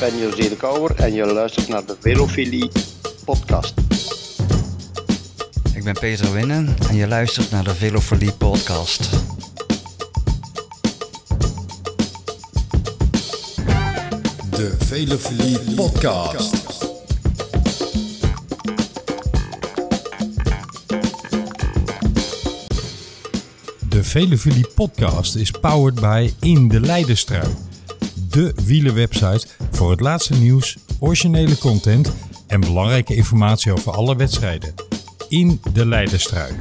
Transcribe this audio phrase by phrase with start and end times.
[0.00, 2.70] ben José de Kouwer en je luistert naar de Velofilie
[3.24, 3.74] podcast.
[5.74, 9.10] Ik ben Peter Winnen en je luistert naar de Velofilie podcast.
[14.50, 16.56] De Velofilie podcast.
[23.88, 27.48] De Velofilie podcast is powered by In de Leidenstrui.
[28.30, 29.46] De wielerwebsite
[29.80, 32.12] voor het laatste nieuws, originele content
[32.46, 34.74] en belangrijke informatie over alle wedstrijden.
[35.28, 36.52] In de Leidenstrui.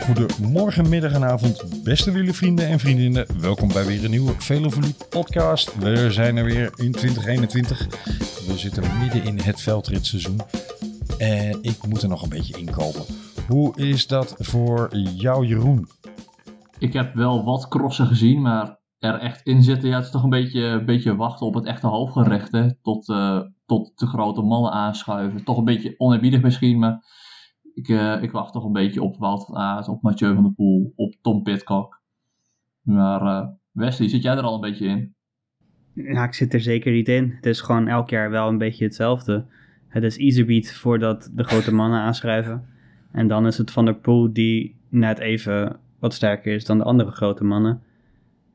[0.00, 3.26] Goedemorgen, middag en avond, beste wielervrienden en vriendinnen.
[3.40, 5.74] Welkom bij weer een nieuwe Velovolie podcast.
[5.78, 7.86] We zijn er weer in 2021.
[8.46, 10.40] We zitten midden in het veldritseizoen.
[11.18, 13.21] En ik moet er nog een beetje inkomen.
[13.48, 15.86] Hoe is dat voor jou, Jeroen?
[16.78, 20.22] Ik heb wel wat crossen gezien, maar er echt in zitten, ja, het is toch
[20.22, 22.52] een beetje, een beetje wachten op het echte hoofdgerecht.
[22.52, 22.74] Hè?
[22.82, 25.44] Tot, eh, tot de grote mannen aanschuiven.
[25.44, 27.04] Toch een beetje oneerbiedig misschien, maar
[27.74, 30.52] ik, eh, ik wacht toch een beetje op Wout van Aert, op Mathieu van der
[30.52, 32.00] Poel, op Tom Pitcock.
[32.82, 35.14] Maar uh, Wesley, zit jij er al een beetje in?
[35.94, 37.30] Ja, ik zit er zeker niet in.
[37.30, 39.46] Het is gewoon elk jaar wel een beetje hetzelfde.
[39.88, 42.71] Het is Easybeat voordat de grote mannen aanschrijven.
[43.12, 46.84] En dan is het Van der Poel die net even wat sterker is dan de
[46.84, 47.82] andere grote mannen.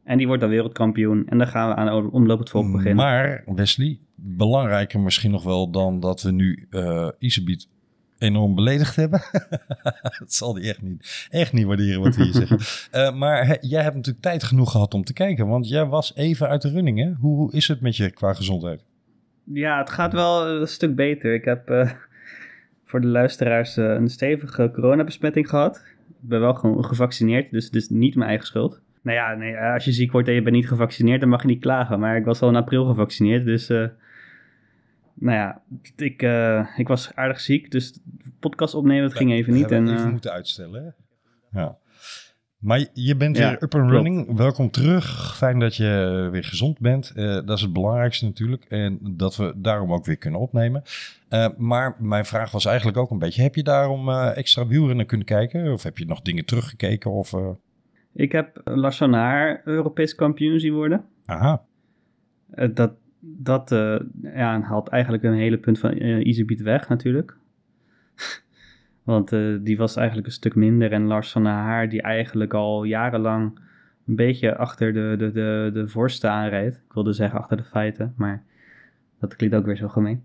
[0.04, 1.28] En die wordt dan wereldkampioen.
[1.28, 2.96] En dan gaan we aan omloop het volk beginnen.
[2.96, 7.68] Maar Wesley, belangrijker misschien nog wel dan dat we nu uh, Easybeat
[8.18, 9.22] enorm beledigd hebben.
[10.20, 12.60] dat zal hij echt niet, echt niet waarderen wat we hier zeggen.
[12.94, 15.48] Uh, maar he, jij hebt natuurlijk tijd genoeg gehad om te kijken.
[15.48, 17.12] Want jij was even uit de running, hè?
[17.20, 18.84] Hoe, hoe is het met je qua gezondheid?
[19.44, 21.34] Ja, het gaat wel een stuk beter.
[21.34, 21.92] Ik heb uh,
[22.88, 25.84] voor de luisteraars uh, een stevige coronabesmetting gehad.
[26.22, 28.82] Ik ben wel gewoon gevaccineerd, dus het is niet mijn eigen schuld.
[29.02, 31.48] Nou ja, nee, als je ziek wordt en je bent niet gevaccineerd, dan mag je
[31.48, 32.00] niet klagen.
[32.00, 33.70] Maar ik was al in april gevaccineerd, dus...
[33.70, 33.88] Uh,
[35.14, 35.62] nou ja,
[35.96, 36.22] ik,
[36.78, 38.00] ik was aardig ziek, dus
[38.40, 39.70] podcast opnemen, dat ging even niet.
[39.70, 41.60] We en, even moeten uitstellen, hè?
[41.60, 41.78] Ja.
[42.58, 44.24] Maar je bent ja, weer up and running.
[44.24, 44.40] Klopt.
[44.40, 45.36] Welkom terug.
[45.36, 47.14] Fijn dat je weer gezond bent.
[47.16, 48.66] Uh, dat is het belangrijkste natuurlijk.
[48.66, 50.82] En dat we daarom ook weer kunnen opnemen.
[51.30, 55.06] Uh, maar mijn vraag was eigenlijk ook een beetje: heb je daarom uh, extra wielrennen
[55.06, 55.74] kunnen kijken?
[55.74, 57.12] Of heb je nog dingen teruggekeken?
[57.12, 57.34] Of,
[58.14, 61.06] Ik heb Lars van Haar Europees kampioen zien worden.
[61.26, 61.64] Aha.
[62.74, 63.70] dat dat
[64.22, 67.38] ja, haalt eigenlijk een hele punt van Easybeat weg natuurlijk.
[69.08, 70.92] Want uh, die was eigenlijk een stuk minder.
[70.92, 73.60] En Lars van der Haar, die eigenlijk al jarenlang
[74.08, 75.86] een beetje achter de, de, de,
[76.20, 76.76] de aanreed.
[76.76, 78.44] Ik wilde zeggen achter de feiten, maar
[79.20, 80.24] dat klinkt ook weer zo gemeen.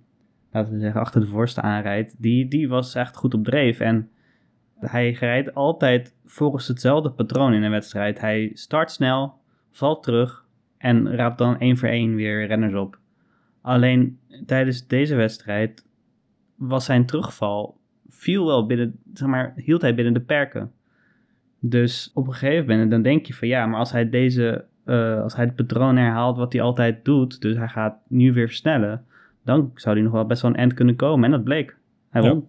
[0.53, 2.23] Laten we zeggen achter de vorsten aanrijdt.
[2.23, 3.81] Die, die was echt goed op dreef.
[3.81, 4.11] En
[4.79, 8.21] hij rijdt altijd volgens hetzelfde patroon in een wedstrijd.
[8.21, 9.35] Hij start snel,
[9.71, 10.47] valt terug
[10.79, 12.99] en raapt dan één voor één weer renners op.
[13.61, 15.87] Alleen tijdens deze wedstrijd
[16.57, 17.81] was zijn terugval
[18.23, 20.73] viel wel binnen, zeg maar, hield hij binnen de perken.
[21.59, 25.23] Dus op een gegeven moment, dan denk je van ja, maar als hij deze, uh,
[25.23, 29.05] als hij het patroon herhaalt wat hij altijd doet, dus hij gaat nu weer versnellen,
[29.45, 31.25] dan zou hij nog wel best wel een end kunnen komen.
[31.25, 31.77] En dat bleek.
[32.11, 32.49] Hij won.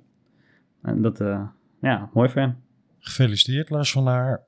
[0.83, 0.89] Ja.
[0.89, 1.41] En dat, uh,
[1.81, 2.55] ja, mooi voor hem.
[2.99, 4.41] Gefeliciteerd Lars van Haar.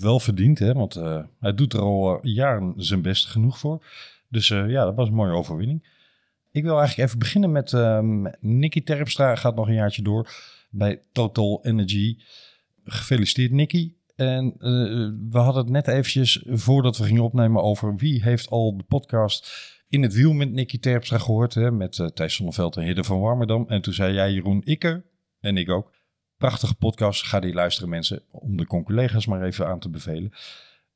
[0.00, 3.84] Wel verdiend, hè, want uh, hij doet er al jaren zijn best genoeg voor.
[4.28, 5.88] Dus ja, dat was een mooie overwinning.
[6.50, 10.28] Ik wil eigenlijk even beginnen met um, Nicky Terpstra, gaat nog een jaartje door
[10.70, 12.16] bij Total Energy.
[12.84, 13.94] Gefeliciteerd Nicky.
[14.16, 18.76] En uh, we hadden het net eventjes voordat we gingen opnemen over wie heeft al
[18.76, 19.52] de podcast
[19.88, 21.54] in het wiel met Nicky Terpstra gehoord.
[21.54, 23.64] Hè, met uh, Thijs Zonneveld en Hidde van Warmerdam.
[23.68, 25.04] En toen zei jij Jeroen Ikke
[25.40, 25.92] en ik ook.
[26.36, 28.22] Prachtige podcast, ga die luisteren mensen.
[28.30, 30.32] Om de conculega's maar even aan te bevelen.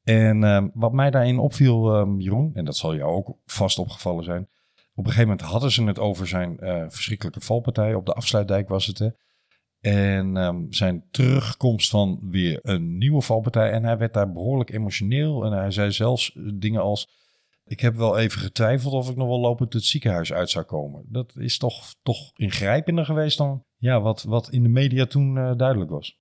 [0.03, 4.49] En uh, wat mij daarin opviel Jeroen, en dat zal jou ook vast opgevallen zijn.
[4.95, 6.57] Op een gegeven moment hadden ze het over zijn
[6.89, 7.95] verschrikkelijke valpartij.
[7.95, 9.09] Op de afsluitdijk was het hè.
[9.85, 13.71] En um, zijn terugkomst van weer een nieuwe valpartij.
[13.71, 15.45] En hij werd daar behoorlijk emotioneel.
[15.45, 17.09] En hij zei zelfs dingen als:
[17.65, 21.05] Ik heb wel even getwijfeld of ik nog wel lopend het ziekenhuis uit zou komen.
[21.09, 25.57] Dat is toch, toch ingrijpender geweest dan ja, wat, wat in de media toen uh,
[25.57, 26.19] duidelijk was.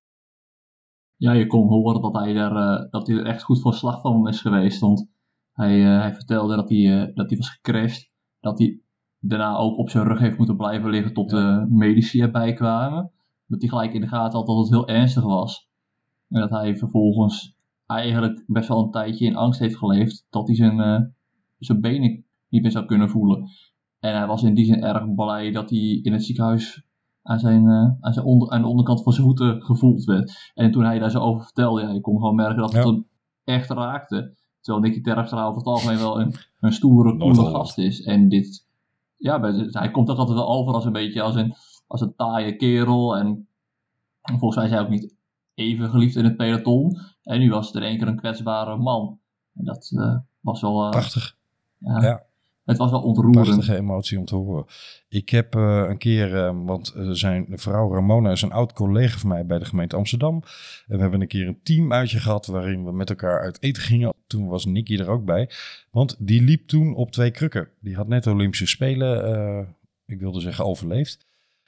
[1.15, 4.01] Ja, je kon horen dat hij, er, uh, dat hij er echt goed voor slag
[4.01, 4.79] van is geweest.
[4.79, 5.07] Want
[5.51, 8.11] hij, uh, hij vertelde dat hij, dat hij was gecrashed.
[8.39, 8.79] Dat hij
[9.19, 13.11] daarna ook op zijn rug heeft moeten blijven liggen tot de medici erbij kwamen
[13.53, 15.69] dat hij gelijk in de gaten had dat het heel ernstig was.
[16.29, 17.55] En dat hij vervolgens
[17.85, 21.01] eigenlijk best wel een tijdje in angst heeft geleefd dat hij zijn, uh,
[21.59, 23.49] zijn benen niet meer zou kunnen voelen.
[23.99, 26.83] En hij was in die zin erg blij dat hij in het ziekenhuis
[27.21, 30.51] aan, zijn, uh, aan, zijn onder, aan de onderkant van zijn voeten gevoeld werd.
[30.53, 33.07] En toen hij daar zo over vertelde, ja, je kon gewoon merken dat het hem
[33.43, 34.35] echt raakte.
[34.61, 38.03] Terwijl Nicky Terpstra over het algemeen wel een, een stoere, coole gast is.
[38.03, 38.67] En dit,
[39.17, 39.41] ja,
[39.71, 41.53] hij komt ook altijd wel over als een beetje als een,
[41.93, 43.17] als een taaie kerel.
[43.17, 43.47] En
[44.21, 45.15] volgens mij is hij ook niet
[45.53, 46.99] even geliefd in het peloton.
[47.23, 49.19] En nu was het in één keer een kwetsbare man.
[49.55, 50.83] En dat uh, was wel...
[50.83, 51.37] Uh, Prachtig.
[51.77, 52.23] Ja, ja.
[52.63, 53.45] Het was wel ontroerend.
[53.45, 54.65] Prachtige emotie om te horen.
[55.07, 59.45] Ik heb uh, een keer, want zijn vrouw Ramona is een oud collega van mij
[59.45, 60.41] bij de gemeente Amsterdam.
[60.87, 63.83] En we hebben een keer een team uitje gehad waarin we met elkaar uit eten
[63.83, 64.13] gingen.
[64.27, 65.49] Toen was Nicky er ook bij.
[65.91, 67.69] Want die liep toen op twee krukken.
[67.79, 69.75] Die had net de Olympische Spelen,
[70.05, 71.25] ik wilde zeggen overleefd.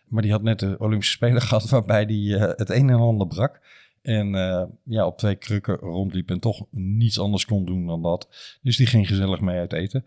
[0.08, 3.62] Maar die had net de Olympische Spelen gehad waarbij die het een en ander brak.
[4.02, 8.58] En uh, ja, op twee krukken rondliep en toch niets anders kon doen dan dat.
[8.62, 10.06] Dus die ging gezellig mee uit eten.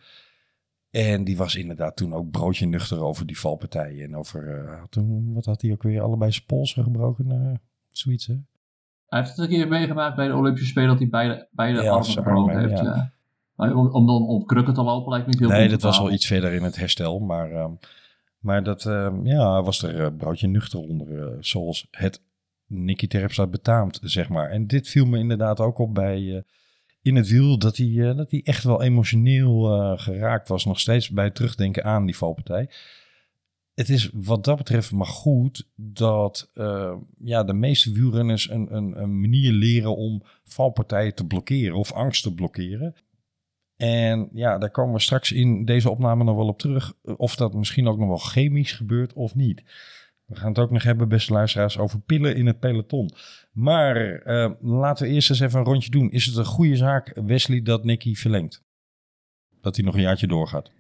[0.91, 4.05] En die was inderdaad toen ook broodje nuchter over die valpartijen.
[4.05, 7.61] En over, uh, toen, wat had hij ook weer, allebei zijn polsen gebroken,
[7.93, 8.35] zoiets hè?
[9.09, 11.91] Hij heeft het een keer meegemaakt bij de Olympische Spelen dat hij beide, beide ja,
[11.91, 12.81] armen gebroken heeft.
[12.81, 13.13] Ja.
[13.57, 16.27] Om, dan op krukken te lopen lijkt me niet heel Nee, dat was wel iets
[16.27, 17.19] verder in het herstel.
[17.19, 17.67] Maar, uh,
[18.39, 18.83] maar dat,
[19.23, 22.23] ja, was er broodje nuchter onder, zoals het
[22.67, 24.51] Nicky Terpstra betaamt, zeg maar.
[24.51, 26.41] En dit viel me inderdaad ook op bij uh,
[27.03, 29.63] in het wiel, dat hij, dat hij echt wel emotioneel
[29.97, 30.65] geraakt was.
[30.65, 32.71] Nog steeds bij terugdenken aan die valpartij.
[33.75, 36.51] Het is wat dat betreft maar goed dat
[37.19, 42.35] ja, de meeste wielrenners een, een manier leren om valpartijen te blokkeren of angst te
[42.35, 42.95] blokkeren.
[43.79, 46.93] En ja, daar komen we straks in deze opname nog wel op terug.
[47.03, 49.63] Of dat misschien ook nog wel chemisch gebeurt of niet.
[50.25, 53.11] We gaan het ook nog hebben, beste luisteraars, over pillen in het peloton.
[53.53, 56.11] Maar uh, laten we eerst eens even een rondje doen.
[56.11, 58.65] Is het een goede zaak, Wesley, dat Nicky verlengt?
[59.61, 60.71] Dat hij nog een jaartje doorgaat?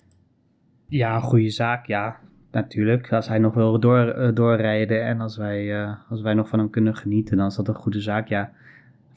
[0.88, 2.20] Ja, een goede zaak, ja.
[2.50, 3.12] Natuurlijk.
[3.12, 6.58] Als hij nog wil door, uh, doorrijden en als wij, uh, als wij nog van
[6.58, 8.52] hem kunnen genieten, dan is dat een goede zaak, ja.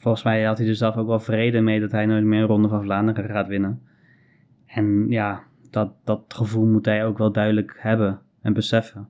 [0.02, 2.46] Volgens mij had hij er zelf ook wel vrede mee dat hij nooit meer een
[2.46, 3.82] ronde van Vlaanderen gaat winnen.
[4.66, 9.08] En ja, dat, dat gevoel moet hij ook wel duidelijk hebben en beseffen.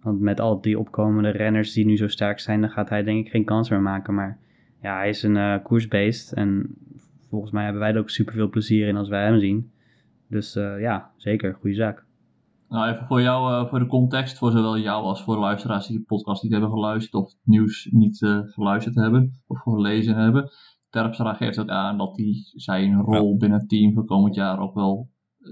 [0.00, 3.26] Want met al die opkomende renners die nu zo sterk zijn, dan gaat hij denk
[3.26, 4.14] ik geen kans meer maken.
[4.14, 4.38] Maar
[4.82, 6.32] ja, hij is een uh, koersbeest.
[6.32, 6.74] En
[7.28, 9.70] volgens mij hebben wij er ook super veel plezier in als wij hem zien.
[10.28, 12.04] Dus uh, ja, zeker, goede zaak.
[12.70, 15.86] Nou, even voor jou, uh, voor de context, voor zowel jou als voor de luisteraars
[15.86, 20.50] die de podcast niet hebben geluisterd of het nieuws niet geluisterd hebben of gelezen hebben.
[20.90, 24.74] Terpstra geeft ook aan dat hij zijn rol binnen het team voor komend jaar ook
[24.74, 25.08] wel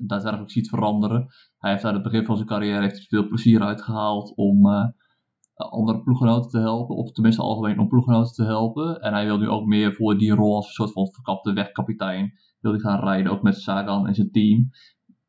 [0.06, 1.26] daadwerkelijk ziet veranderen.
[1.58, 4.88] Hij heeft aan het begin van zijn carrière heeft veel plezier uitgehaald om uh,
[5.54, 9.00] andere ploeggenoten te helpen, of tenminste algemeen om ploeggenoten te helpen.
[9.00, 12.32] En hij wil nu ook meer voor die rol als een soort van verkapte wegkapitein
[12.60, 14.70] wil hij gaan rijden, ook met Sagan en zijn team.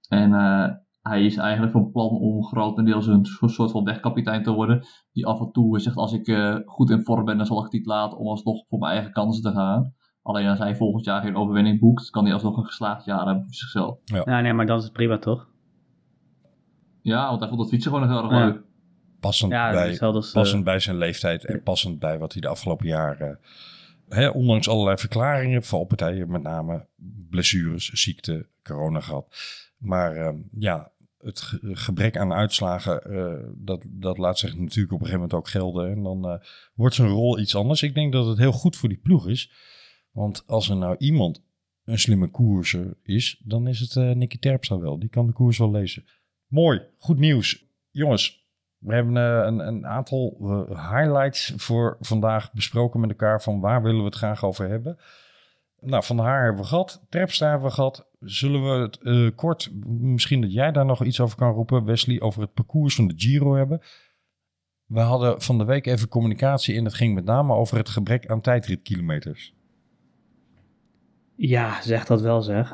[0.08, 0.70] En uh,
[1.10, 4.86] hij is eigenlijk van plan om grotendeels een soort van wegkapitein te worden.
[5.12, 7.64] Die af en toe zegt: Als ik uh, goed in vorm ben, dan zal ik
[7.64, 9.94] het niet laten om alsnog voor mijn eigen kansen te gaan.
[10.22, 13.44] Alleen als hij volgend jaar geen overwinning boekt, kan hij alsnog een geslaagd jaar hebben
[13.44, 13.98] voor zichzelf.
[14.04, 14.24] Ja.
[14.24, 15.48] Nou, nee, maar dan is het prima toch?
[17.02, 18.62] Ja, want hij vond dat fietsen gewoon heel erg leuk.
[19.20, 23.40] Passend, bij, dus, passend bij zijn leeftijd en passend bij wat hij de afgelopen jaren...
[24.10, 26.88] Hè, ondanks allerlei verklaringen, valpartijen met name,
[27.30, 29.28] blessures, ziekte, corona gehad.
[29.78, 35.06] Maar uh, ja, het gebrek aan uitslagen, uh, dat, dat laat zich natuurlijk op een
[35.06, 35.92] gegeven moment ook gelden.
[35.92, 36.40] En dan uh,
[36.74, 37.84] wordt zijn rol iets anders.
[37.84, 39.52] Ik denk dat het heel goed voor die ploeg is.
[40.12, 41.44] Want als er nou iemand
[41.84, 45.00] een slimme koerser is, dan is het uh, Nicky Terpstra wel.
[45.00, 46.06] Die kan de koers wel lezen.
[46.48, 47.66] Mooi, goed nieuws.
[47.90, 48.48] Jongens,
[48.78, 53.42] we hebben een, een, aantal highlights voor vandaag besproken met elkaar.
[53.42, 54.98] Van waar willen we het graag over hebben?
[55.82, 57.06] Nou, Van haar hebben we gehad.
[57.10, 58.08] Terpstra hebben we gehad.
[58.20, 62.22] Zullen we het uh, kort, misschien dat jij daar nog iets over kan roepen, Wesley,
[62.22, 63.82] over het parcours van de Giro hebben.
[64.86, 68.28] We hadden van de week even communicatie en het ging met name over het gebrek
[68.28, 69.54] aan tijdritkilometers.
[71.36, 72.74] Ja, zeg dat wel zeg.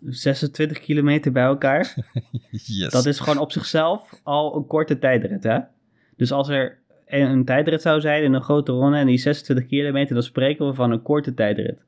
[0.00, 1.94] 26 kilometer bij elkaar.
[2.50, 2.92] yes.
[2.92, 5.58] Dat is gewoon op zichzelf al een korte tijdrit, hè?
[6.16, 6.81] Dus als er
[7.20, 10.74] een tijdrit zou zijn in een grote ronde en die 26 kilometer, dan spreken we
[10.74, 11.82] van een korte tijdrit.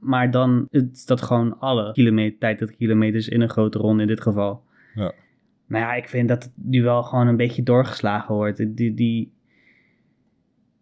[0.00, 4.62] Maar dan is dat gewoon alle kilometer, tijdritkilometers in een grote ronde in dit geval.
[4.94, 5.12] Ja.
[5.66, 8.76] Nou ja, ik vind dat het nu wel gewoon een beetje doorgeslagen wordt.
[8.76, 9.32] Die, die,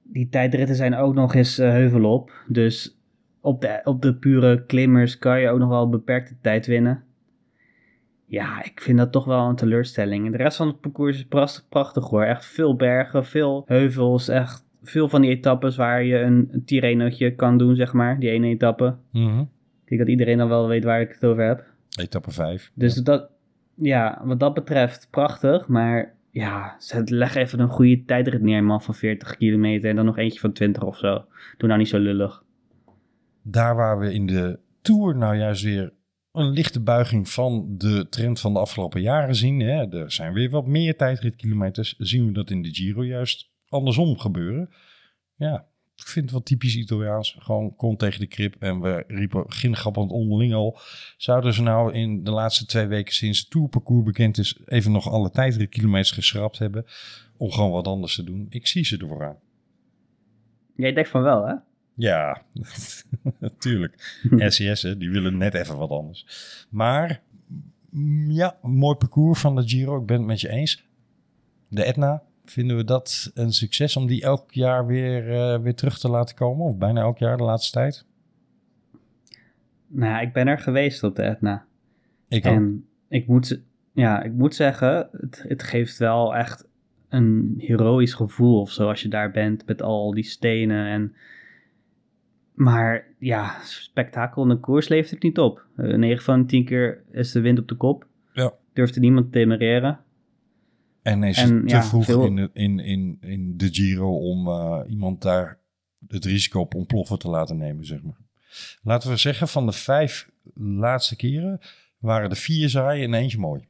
[0.02, 2.32] die tijdritten zijn ook nog eens uh, heuvel op.
[2.46, 2.98] Dus
[3.40, 7.04] op de, op de pure klimmers kan je ook nog wel beperkte tijd winnen.
[8.28, 10.30] Ja, ik vind dat toch wel een teleurstelling.
[10.30, 12.22] De rest van het parcours is prachtig, prachtig hoor.
[12.22, 14.28] Echt veel bergen, veel heuvels.
[14.28, 18.18] Echt veel van die etappes waar je een, een kan doen, zeg maar.
[18.18, 18.96] Die ene etappe.
[19.12, 19.40] Mm
[19.82, 21.64] Ik denk dat iedereen dan wel weet waar ik het over heb.
[22.00, 22.70] Etappe 5.
[22.74, 23.28] Dus dat,
[23.74, 25.66] ja, wat dat betreft prachtig.
[25.66, 29.90] Maar ja, leg even een goede tijdrit neer, man, van 40 kilometer.
[29.90, 31.24] En dan nog eentje van 20 of zo.
[31.56, 32.42] Doe nou niet zo lullig.
[33.42, 35.92] Daar waar we in de Tour nou juist weer
[36.38, 39.60] een lichte buiging van de trend van de afgelopen jaren zien.
[39.60, 39.96] Hè.
[39.96, 41.94] Er zijn weer wat meer tijdritkilometers.
[41.98, 44.70] Zien we dat in de Giro juist andersom gebeuren.
[45.36, 45.66] Ja,
[45.96, 47.36] ik vind het wel typisch Italiaans.
[47.38, 48.56] Gewoon kont tegen de krip.
[48.58, 50.78] En we riepen gingrappend onderling al.
[51.16, 54.58] Zouden ze nou in de laatste twee weken sinds het tourparcours bekend is...
[54.64, 56.86] even nog alle tijdritkilometers geschrapt hebben...
[57.36, 58.46] om gewoon wat anders te doen?
[58.48, 59.38] Ik zie ze ervoor aan.
[60.76, 61.54] Jij denkt van wel, hè?
[61.98, 62.42] Ja,
[63.38, 64.20] natuurlijk.
[64.52, 66.26] SES, die willen net even wat anders.
[66.70, 67.20] Maar
[67.90, 70.00] mm, ja, mooi parcours van de Giro.
[70.00, 70.86] Ik ben het met je eens.
[71.68, 75.98] De Etna, vinden we dat een succes om die elk jaar weer, eh, weer terug
[75.98, 76.66] te laten komen?
[76.66, 78.04] Of bijna elk jaar de laatste tijd?
[79.86, 81.64] Nou, ik ben er geweest op de Etna.
[82.28, 82.52] Ik ook.
[82.52, 83.60] En ik moet,
[83.92, 86.66] ja, ik moet zeggen, het, het geeft wel echt
[87.08, 90.86] een heroïsch gevoel of zo als je daar bent met al die stenen.
[90.86, 91.14] En,
[92.58, 95.66] maar ja, spektakel in de koers levert het niet op.
[95.76, 98.06] Uh, 9 van 10 keer is de wind op de kop.
[98.32, 98.52] Ja.
[98.72, 100.00] Durfde niemand te temereren.
[101.02, 104.18] En is En, het te ja, vroeg veel- in, de, in, in, in de Giro
[104.18, 105.58] om eh, iemand daar
[106.08, 108.20] het risico op ontploffen te laten nemen, zeg maar.
[108.82, 111.58] Laten we zeggen, van de vijf laatste keren
[111.98, 113.66] waren er vier saai en eentje mooi.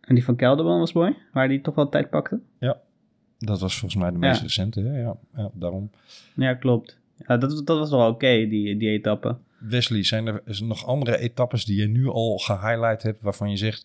[0.00, 2.40] En die van Kelderman was mooi, waar die toch wel tijd pakte.
[3.40, 4.42] Dat was volgens mij de meest Ja.
[4.42, 5.00] recente, hè?
[5.00, 5.90] Ja, ja, daarom.
[6.34, 6.97] Ja, klopt.
[7.26, 9.38] Ja, dat, dat was wel oké, die, die etappe.
[9.58, 13.82] Wesley, zijn er nog andere etappes die je nu al gehighlight hebt waarvan je zegt,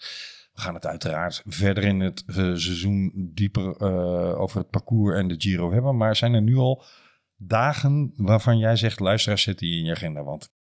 [0.53, 5.27] we gaan het uiteraard verder in het eh, seizoen dieper eh, over het parcours en
[5.27, 6.83] de Giro hebben, maar zijn er nu al
[7.37, 10.53] dagen waarvan jij zegt, luisteraar, zet die in je agenda, want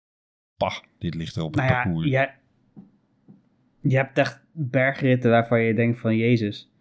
[0.57, 2.07] pah, dit ligt er op het Nou ja, parcours.
[2.07, 2.35] jij,
[3.81, 6.71] je hebt echt bergritten waarvan je denkt van Jezus.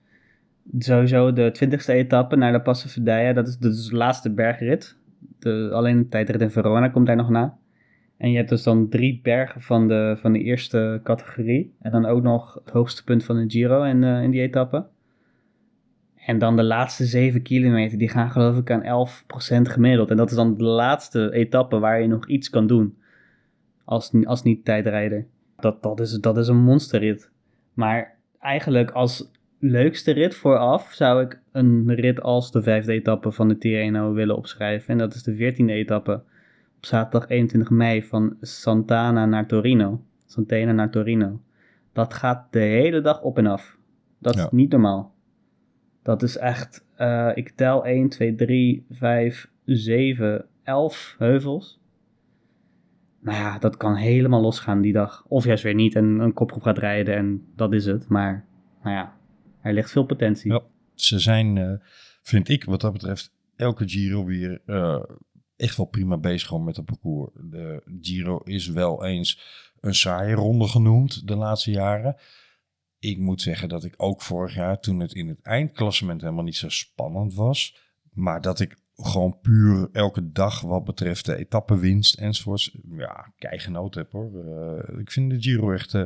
[0.78, 4.98] Sowieso de twintigste etappe naar de Passo Verdaya, dat is, dat is de laatste bergrit.
[5.40, 7.58] De, alleen de tijdrit in Verona komt daar nog na.
[8.16, 11.74] En je hebt dus dan drie bergen van de, van de eerste categorie.
[11.80, 14.86] En dan ook nog het hoogste punt van de Giro in, eh, in die etappe.
[16.16, 20.10] En dan de laatste zeven kilometer, die gaan geloof ik aan 11% gemiddeld.
[20.10, 22.98] En dat is dan de laatste etappe waar je nog iets kan doen.
[23.84, 25.26] Als, als niet tijdrijder.
[25.56, 27.30] Dat, dat, is, dat is een monsterrit.
[27.74, 29.30] Maar eigenlijk als
[29.60, 34.36] leukste rit vooraf zou ik een rit als de vijfde etappe van de Tirreno willen
[34.36, 34.88] opschrijven.
[34.88, 36.12] En dat is de veertiende etappe
[36.76, 40.02] op zaterdag 21 mei van Santana naar Torino.
[40.26, 41.40] Santana naar Torino.
[41.92, 43.76] Dat gaat de hele dag op en af.
[44.18, 44.44] Dat Ja.
[44.44, 45.14] is niet normaal.
[46.02, 51.80] Dat is echt, eh, ik tel 1, 2, 3, 5, 7, 11 heuvels.
[53.20, 55.24] Nou ja, dat kan helemaal losgaan die dag.
[55.28, 58.08] Of juist weer niet en een kopgroep gaat rijden en dat is het.
[58.08, 58.44] Maar
[58.82, 59.12] nou ja,
[59.62, 60.60] er ligt veel potentie.
[60.94, 61.72] Ze zijn, eh,
[62.22, 65.02] vind ik wat dat betreft, elke Giro weer eh,
[65.56, 67.30] echt wel prima bezig gewoon met het parcours.
[67.34, 69.40] De Giro is wel eens
[69.80, 72.16] een saaie ronde genoemd de laatste jaren.
[72.98, 76.56] Ik moet zeggen dat ik ook vorig jaar, toen het in het eindklassement helemaal niet
[76.56, 77.76] zo spannend was,
[78.12, 84.00] maar dat ik gewoon puur elke dag wat betreft de etappenwinst enzovoorts, ja, kei genoten
[84.00, 84.44] heb hoor.
[84.44, 85.96] Eh, ik vind de Giro echt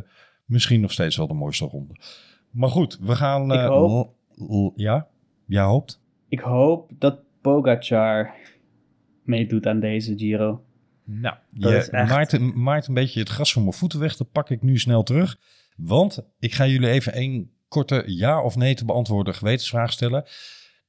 [0.44, 1.94] misschien nog steeds wel de mooiste ronde.
[2.54, 3.52] Maar goed, we gaan...
[3.52, 4.14] Ik eh, hoop-
[4.76, 5.08] ja?
[5.46, 6.02] Jij hoopt?
[6.28, 8.34] Ik hoop dat Pogacar
[9.22, 10.64] meedoet aan deze Giro.
[11.04, 14.16] Nou, Dat je is echt- maait, een- beetje het gras van mijn voeten weg.
[14.16, 15.38] Dat pak ik nu snel terug.
[15.76, 20.24] Want ik ga jullie even één korte ja of nee te beantwoorden gewetensvraag stellen.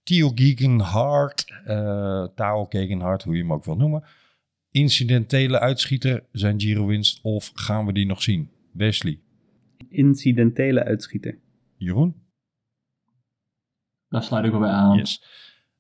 [0.04, 4.04] Theo Gegenhardt, eh Tao Gegenhardt, hoe je hem ook wil noemen.
[4.72, 8.50] Incidentele uitschieter, zijn Giro-winst of gaan we die nog zien?
[8.72, 9.20] Wesley,
[9.90, 11.38] Incidentele uitschieter.
[11.86, 12.24] Jeroen?
[14.10, 14.98] Daar sluit ik wel bij aan.
[14.98, 15.24] Yes.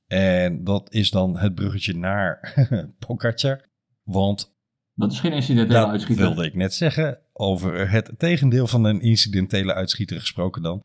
[0.08, 2.54] En dat is dan het bruggetje naar
[3.08, 3.66] Pogacar.
[4.04, 4.56] Want
[4.94, 6.26] Dat is geen incidentele Dat uitschieter.
[6.26, 7.20] wilde ik net zeggen.
[7.34, 10.84] Over het tegendeel van een incidentele uitschieter gesproken dan.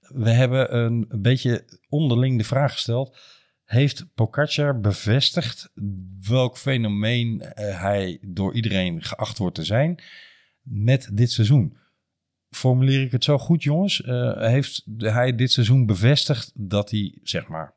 [0.00, 3.18] We hebben een beetje onderling de vraag gesteld.
[3.64, 5.70] Heeft Pogacar bevestigd
[6.28, 10.02] welk fenomeen eh, hij door iedereen geacht wordt te zijn
[10.62, 11.76] met dit seizoen?
[12.54, 14.02] Formuleer ik het zo goed, jongens?
[14.02, 17.74] Eh, heeft hij dit seizoen bevestigd dat hij, zeg maar...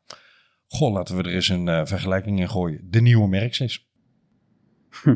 [0.68, 2.88] Goh, laten we er eens een eh, vergelijking in gooien.
[2.90, 3.88] De nieuwe Merckx is.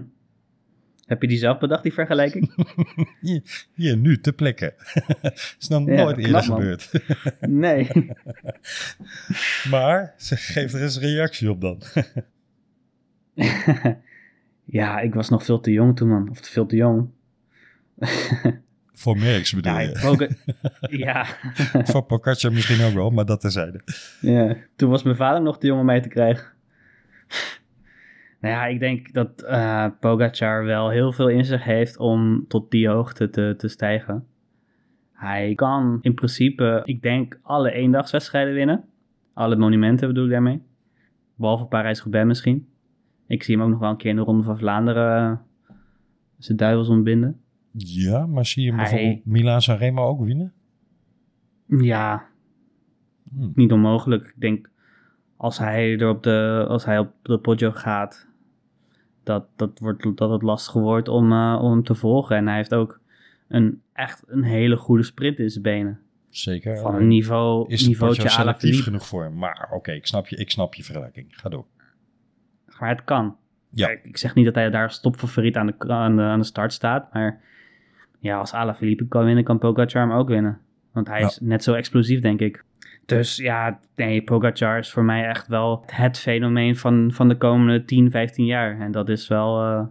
[1.06, 2.54] Heb je die zelf bedacht, die vergelijking?
[3.22, 4.74] Hier, hier nu, te plekken.
[5.60, 6.60] is nog Ja, nooit knap, eerder man.
[6.60, 6.92] gebeurd.
[7.40, 7.88] nee.
[9.70, 11.82] maar ze geeft er eens een reactie op dan.
[14.66, 16.30] ja, ik was nog veel te jong toen, man.
[16.30, 17.10] Of veel te jong.
[19.00, 20.30] Voor Merks bedoel Ja, je?
[21.06, 21.26] Ja.
[21.84, 23.82] Voor Pogacar misschien ook wel, maar dat terzijde.
[24.22, 24.56] ja.
[24.76, 26.48] Toen was mijn vader nog te jong om mee te krijgen.
[28.42, 32.72] nou ja, ik denk dat eh Pogacar wel heel veel in zich heeft om tot
[32.72, 34.26] die hoogte te, te stijgen.
[35.14, 38.84] Hij kan in principe, ik denk, alle eendagswedstrijden winnen.
[39.34, 40.62] Alle monumenten bedoel ik daarmee.
[41.36, 42.68] Behalve Parijs-Roubaix misschien.
[43.28, 45.38] Ik zie hem ook nog wel een keer in de Ronde van Vlaanderen uh,
[46.38, 47.42] zijn duivels ontbinden.
[47.72, 50.54] Ja, maar zie je hem Hij- bijvoorbeeld Milaan San Remo ook winnen?
[51.66, 52.28] Ja,
[53.38, 53.50] Hm.
[53.56, 54.26] niet onmogelijk.
[54.26, 54.70] Ik denk,
[55.38, 58.28] als hij er op de, als hij op de Poggio gaat,
[59.24, 62.36] dat, dat, wordt, dat het lastiger wordt om, eh, om hem te volgen.
[62.36, 63.00] En hij heeft ook
[63.48, 66.00] een, echt een hele goede sprint in zijn benen.
[66.30, 66.78] Zeker.
[66.78, 68.84] Van een niveau, is het niveautje Pogacar à la selectief Philippe.
[68.92, 69.38] genoeg voor hem?
[69.38, 71.28] Maar oké, ik, snap je, ik snap je vergelijking.
[71.30, 71.66] Ga door.
[72.80, 73.36] Maar het kan.
[73.70, 73.86] Ja.
[73.88, 76.46] Kijk, ik zeg niet dat hij daar als topfavoriet aan de, aan, de, aan de
[76.46, 77.14] start staat.
[77.14, 77.42] Maar
[78.20, 80.60] ja, als Alaphilippe kan winnen, kan Pogacar hem ook winnen.
[80.94, 81.26] Want hij Ja.
[81.26, 82.64] is net zo explosief, denk ik.
[83.06, 87.86] Dus ja, nee, Pogacar is voor mij echt wel het fenomeen van, van de komende
[87.86, 88.80] 10, 15 jaar.
[88.80, 89.62] En dat is wel...
[89.62, 89.86] eh,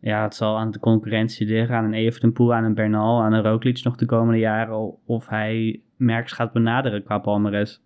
[0.00, 1.76] ja, het zal aan de concurrentie liggen.
[1.76, 5.06] Aan een Evenepoel, aan een Bernal, aan een Roglic nog de komende jaren.
[5.06, 7.82] Of hij Merckx gaat benaderen qua palmares.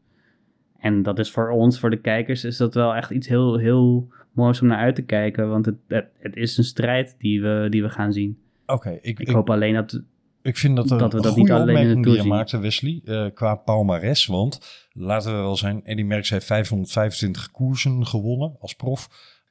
[0.79, 4.09] En dat is voor ons, voor de kijkers, is dat wel echt iets heel, heel
[4.33, 5.49] moois om naar uit te kijken.
[5.49, 8.39] Want het, het, het is een strijd die we, die we gaan zien.
[8.67, 10.03] Oké, ik, Ik ik, hoop alleen dat...
[10.43, 13.55] ik vind dat, dat we dat niet alleen in die Tour maakte, Wesley, eh, qua
[13.55, 14.27] palmares.
[14.27, 19.09] Want laten we wel zijn, Eddy Merckx heeft 525 koersen gewonnen als prof.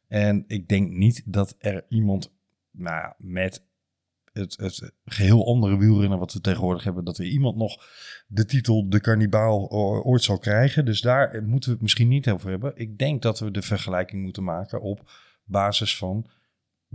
[0.08, 2.34] En ik denk niet dat er iemand
[2.72, 3.64] nou, ja, met
[4.34, 7.86] het, het geheel andere wielrennen wat we tegenwoordig hebben, dat er iemand nog
[8.28, 10.86] de titel de kannibaal o- ooit zal krijgen.
[10.86, 12.72] Dus daar moeten we het misschien niet over hebben.
[12.76, 15.12] Ik denk dat we de vergelijking moeten maken op
[15.44, 16.26] basis van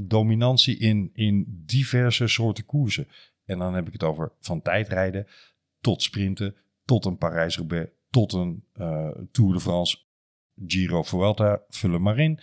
[0.06, 3.08] dominantie in, in diverse soorten koersen.
[3.44, 5.26] En dan heb ik het over van tijdrijden
[5.80, 9.98] tot sprinten, tot een Parijs-Roubaix, tot een eh, Tour de France,
[10.66, 12.40] Giro Vuelta, vul hem maar in,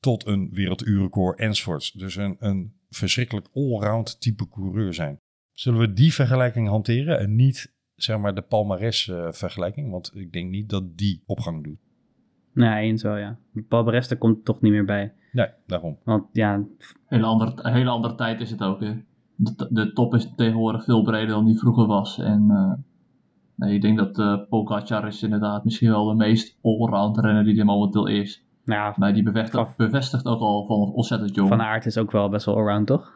[0.00, 1.92] tot een werelduurrecord enzovoorts.
[1.92, 5.18] Dus een, een verschrikkelijk allround type coureur zijn.
[5.52, 9.90] Zullen we die vergelijking hanteren en niet zeg maar de palmares vergelijking?
[9.90, 11.78] Want ik denk niet dat die opgang doet.
[12.52, 13.38] Nou, eens wel, ja.
[13.68, 15.14] Paul Baresta komt toch niet meer bij.
[15.32, 15.98] Nee, daarom.
[16.04, 16.64] Want ja,
[17.06, 18.80] Hele andere, een hele andere tijd is het ook.
[18.80, 18.94] Hè.
[19.36, 22.18] De, de top is tegenwoordig veel breder dan die vroeger was.
[22.18, 22.72] En eh,
[23.54, 27.58] nee, ik denk dat eh Pogacar is inderdaad misschien wel de meest allround renner die
[27.58, 28.44] er momenteel is.
[28.64, 31.48] nou ja, Maar die bevestigt, bevestigt ook al van ontzettend jong.
[31.48, 33.12] Van Aert is ook wel best wel allround, toch?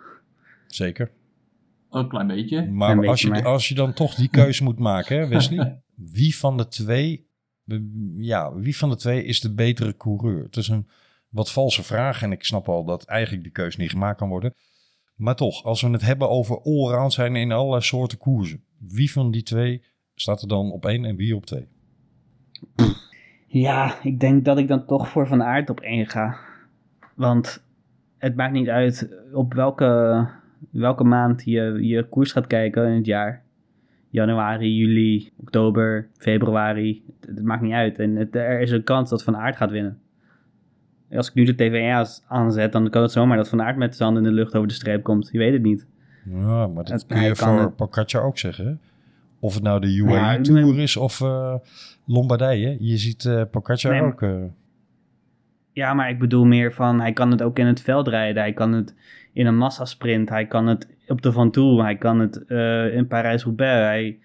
[0.67, 1.11] Zeker.
[1.91, 2.71] Een klein beetje.
[2.71, 3.45] Maar beetje als je, maar.
[3.45, 5.83] als je dan toch die keuze moet maken, hè, Wesley.
[6.13, 7.29] Wie van de twee,
[8.17, 10.43] ja, wie van de twee is de betere coureur?
[10.43, 10.87] Het is een
[11.37, 14.55] wat valse vraag en ik snap al dat eigenlijk de keuze niet gemaakt kan worden.
[15.15, 18.65] Maar toch, als we het hebben over allround zijn in allerlei soorten koersen.
[18.79, 19.83] Wie van die twee
[20.15, 21.69] staat er dan op één en wie op twee?
[23.47, 26.37] Ja, ik denk dat ik dan toch voor Van Aert op één ga.
[27.15, 27.65] Want
[28.19, 30.29] het maakt niet uit op welke,
[30.71, 33.45] welke maand je je koers gaat kijken in het jaar.
[34.11, 37.03] Januari, juli, oktober, februari.
[37.21, 37.99] Het, het maakt niet uit.
[37.99, 40.01] En het- er is een kans dat Van Aert gaat winnen.
[41.13, 44.13] Als ik nu de TV aanzet, dan kan het zomaar dat Van Aert met zijn
[44.13, 45.29] handen in de lucht over de streep komt.
[45.33, 45.87] Je weet het niet.
[46.31, 48.81] Ja, maar dat kun je voor het- ook zeggen.
[49.41, 51.55] Of het nou de UAE Ja, Tour is of eh,
[52.05, 52.77] Lombardije.
[52.81, 54.23] Je ziet Nee, maar- ook.
[54.23, 54.35] eh,
[55.73, 58.43] Ja, maar ik bedoel meer van, hij kan het ook in het veld rijden.
[58.43, 58.95] Hij kan het
[59.33, 60.29] in een massasprint.
[60.29, 61.83] Hij kan het op de Van Toe.
[61.83, 62.37] Hij kan het
[62.93, 63.87] in Parijs-Roubaix.
[63.87, 64.19] Hij...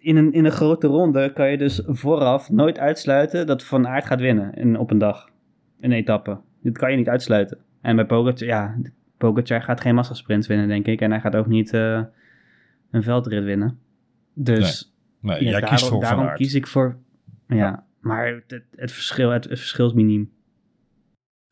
[0.00, 4.06] In, een, in een grote ronde kan je dus vooraf nooit uitsluiten dat Van Aert
[4.06, 5.30] gaat winnen in, op een dag.
[5.80, 6.40] Een etappe.
[6.62, 7.58] Dat kan je niet uitsluiten.
[7.80, 8.76] En bij Pogacar, ja,
[9.18, 11.00] Pogacar gaat geen massasprints winnen, denk ik.
[11.00, 12.02] En hij gaat ook niet eh,
[12.90, 13.78] een veldrit winnen.
[14.34, 16.36] Dus nee, ja, jij daarom, kiest voor Van daarom Aert.
[16.36, 16.98] kies ik voor...
[17.46, 20.32] Ja, maar het, het, verschil, het, het verschil is miniem.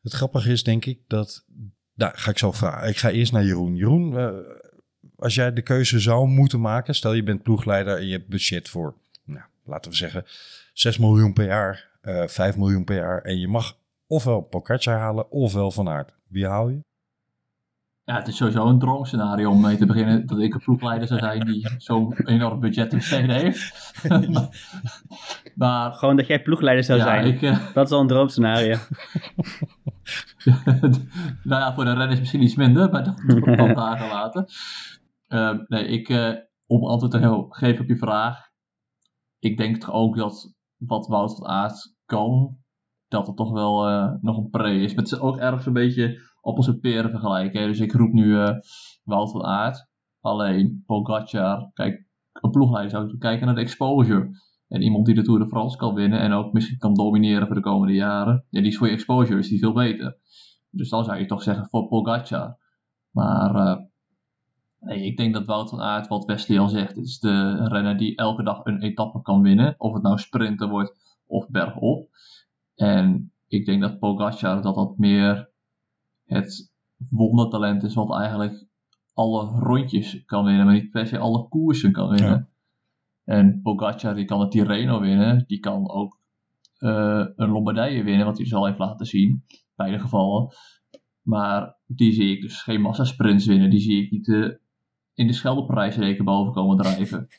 [0.01, 1.45] Het grappige is denk ik dat...
[1.93, 2.89] Nou, ga ik zo vragen.
[2.89, 3.75] Ik ga eerst naar Jeroen.
[3.75, 4.27] Jeroen, eh,
[5.19, 6.95] als jij de keuze zou moeten maken...
[6.95, 8.95] Stel je bent ploegleider en je hebt budget voor...
[9.23, 10.25] Nou, laten we zeggen
[10.73, 13.21] 6 miljoen per jaar, eh 5 miljoen per jaar...
[13.21, 13.77] en je mag
[14.07, 16.13] ofwel Pogacar halen ofwel Van Aert.
[16.27, 16.87] Wie haal je?
[18.09, 21.19] Ja, het is sowieso een droomscenario om mee te beginnen dat ik een ploegleider zou
[21.19, 23.93] zijn die zo'n enorm budget te besteden heeft.
[25.55, 27.25] maar Gewoon dat jij ploegleider zou ja, zijn.
[27.25, 28.77] ik, eh, Dat is al een droomscenario.
[31.43, 34.45] nou ja, voor de renners misschien iets minder, maar dat wordt dan daar gelaten.
[35.29, 36.33] Ehm, nee, ik, eh,
[36.65, 38.47] om antwoord te ge- geven op je vraag.
[39.39, 42.57] Ik denk toch ook dat wat Wout van Aert kan,
[43.07, 44.93] dat het toch wel eh, nog een pre is.
[44.93, 47.67] Maar het is ook ergens een beetje appels en peren vergelijken.
[47.67, 48.55] Dus ik roep nu eh,
[49.03, 49.87] Wout van Aert.
[50.21, 54.29] Alleen Pogacar, kijk, een ploegleider zou kijken naar de exposure.
[54.67, 57.55] En iemand die de Tour de France kan winnen en ook misschien kan domineren voor
[57.55, 58.45] de komende jaren.
[58.49, 60.17] Ja, die is voor je exposure is die veel beter.
[60.69, 62.57] Dus dan zou je toch zeggen voor Pogacar.
[63.11, 63.88] Maar
[64.79, 68.15] nee, ik denk dat Wout van Aert, wat Wesley al zegt, is de renner die
[68.15, 69.75] elke dag een etappe kan winnen.
[69.77, 72.09] Of het nou sprinten wordt of bergop.
[72.75, 75.49] En ik denk dat Pogacar dat dat meer
[76.25, 76.71] het
[77.09, 78.67] wondertalent is wat eigenlijk
[79.13, 82.29] alle rondjes kan winnen, maar niet per se alle koersen kan winnen.
[82.29, 82.47] Ja.
[83.35, 86.19] En Pogacar die kan de Tirreno winnen, die kan ook
[86.79, 89.43] uh, een Lombardije winnen, wat hij zal even laten zien,
[89.75, 90.53] beide gevallen.
[91.21, 94.49] Maar die zie ik dus geen massasprints winnen, die zie ik niet uh,
[95.19, 97.29] in de Scheldeprijsreken boven komen drijven.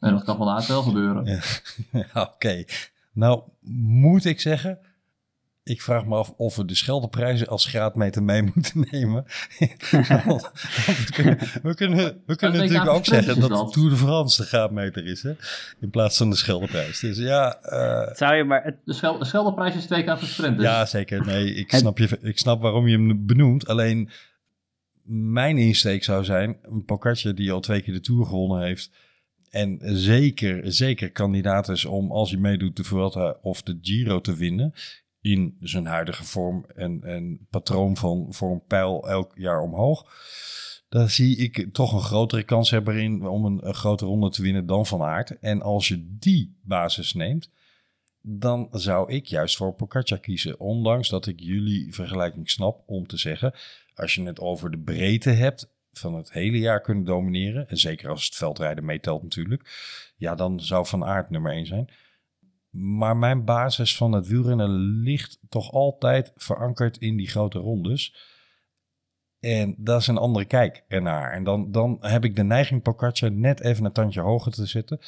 [0.00, 1.24] En dat kan van Aert wel gebeuren.
[1.24, 1.40] Ja.
[2.12, 2.64] ja Oké.
[3.12, 3.42] Nou,
[3.90, 4.78] moet ik zeggen,
[5.62, 9.24] ik vraag me af of we de Scheldeprijzen als graadmeter mee moeten nemen.
[9.58, 14.48] we kunnen, we kunnen, we kunnen natuurlijk ook zeggen dat, dat Tour de France de
[14.48, 15.32] graadmeter is, hè?
[15.80, 17.00] in plaats van de Scheldeprijs.
[17.00, 17.58] Dus ja...
[17.62, 18.14] Uh...
[18.14, 18.64] Zou je maar...
[18.64, 18.76] Het...
[18.84, 20.62] De, Schel de Scheldeprijs is twee keer voor sprinters.
[20.62, 21.26] Ja, zeker.
[21.26, 23.68] Nee, ik, snap je, ik snap waarom je hem benoemt.
[23.68, 24.10] Alleen
[25.06, 28.90] mijn insteek zou zijn, een Pocatje die al twee keer de Tour gewonnen heeft...
[29.50, 34.36] En zeker, zeker kandidaat is om, als hij meedoet, de Vuelta of de Giro te
[34.36, 34.74] winnen
[35.20, 40.06] in zijn huidige vorm en, en patroon van voor een pijl elk jaar omhoog.
[40.88, 44.66] Daar zie ik toch een grotere kans hebben in om een, grote ronde te winnen
[44.66, 45.38] dan Van Aert.
[45.38, 47.50] En als je die basis neemt,
[48.20, 50.60] dan zou ik juist voor Pogacar kiezen.
[50.60, 53.54] Ondanks dat ik jullie vergelijking snap om te zeggen,
[53.96, 58.08] als je het over de breedte hebt van het hele jaar kunnen domineren, en zeker
[58.10, 59.68] als het veldrijden meetelt natuurlijk,
[60.16, 61.90] ja, dan zou Van Aert nummer 1 zijn.
[62.70, 64.70] Maar mijn basis van het wielrennen
[65.02, 68.34] ligt toch altijd verankerd in die grote rondes.
[69.40, 71.32] En dat is een andere kijk ernaar.
[71.32, 74.98] En dan, dan heb ik de neiging Pogacar net even een tandje hoger te zetten.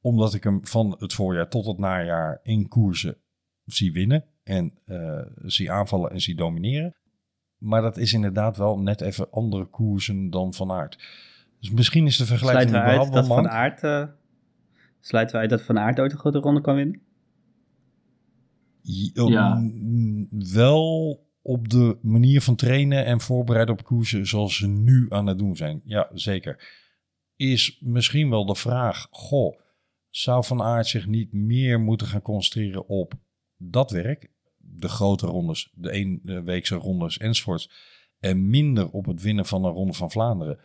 [0.00, 3.16] Omdat ik hem van het voorjaar tot het najaar in koersen
[3.64, 4.24] zie winnen.
[4.42, 6.96] En uh, zie aanvallen en zie domineren.
[7.58, 10.98] Maar dat is inderdaad wel net even andere koersen dan Van Aert.
[11.60, 13.82] Dus misschien is de vergelijking Sluiten we uit dat Van Aert...
[13.82, 14.04] Uh,
[15.00, 17.00] sluiten we uit dat Van Aert ooit een grote ronde kan winnen?
[19.12, 19.70] Ja.
[20.30, 25.38] Wel op de manier van trainen en voorbereiden op koersen zoals ze nu aan het
[25.38, 25.80] doen zijn.
[25.84, 26.76] Ja, zeker.
[27.36, 29.60] Is misschien wel de vraag, goh,
[30.10, 33.12] zou Van Aert zich niet meer moeten gaan concentreren op
[33.56, 34.30] dat werk?
[34.70, 37.70] De grote rondes, de eenweekse rondes enzovoorts.
[38.18, 40.58] En minder op het winnen van een ronde van Vlaanderen.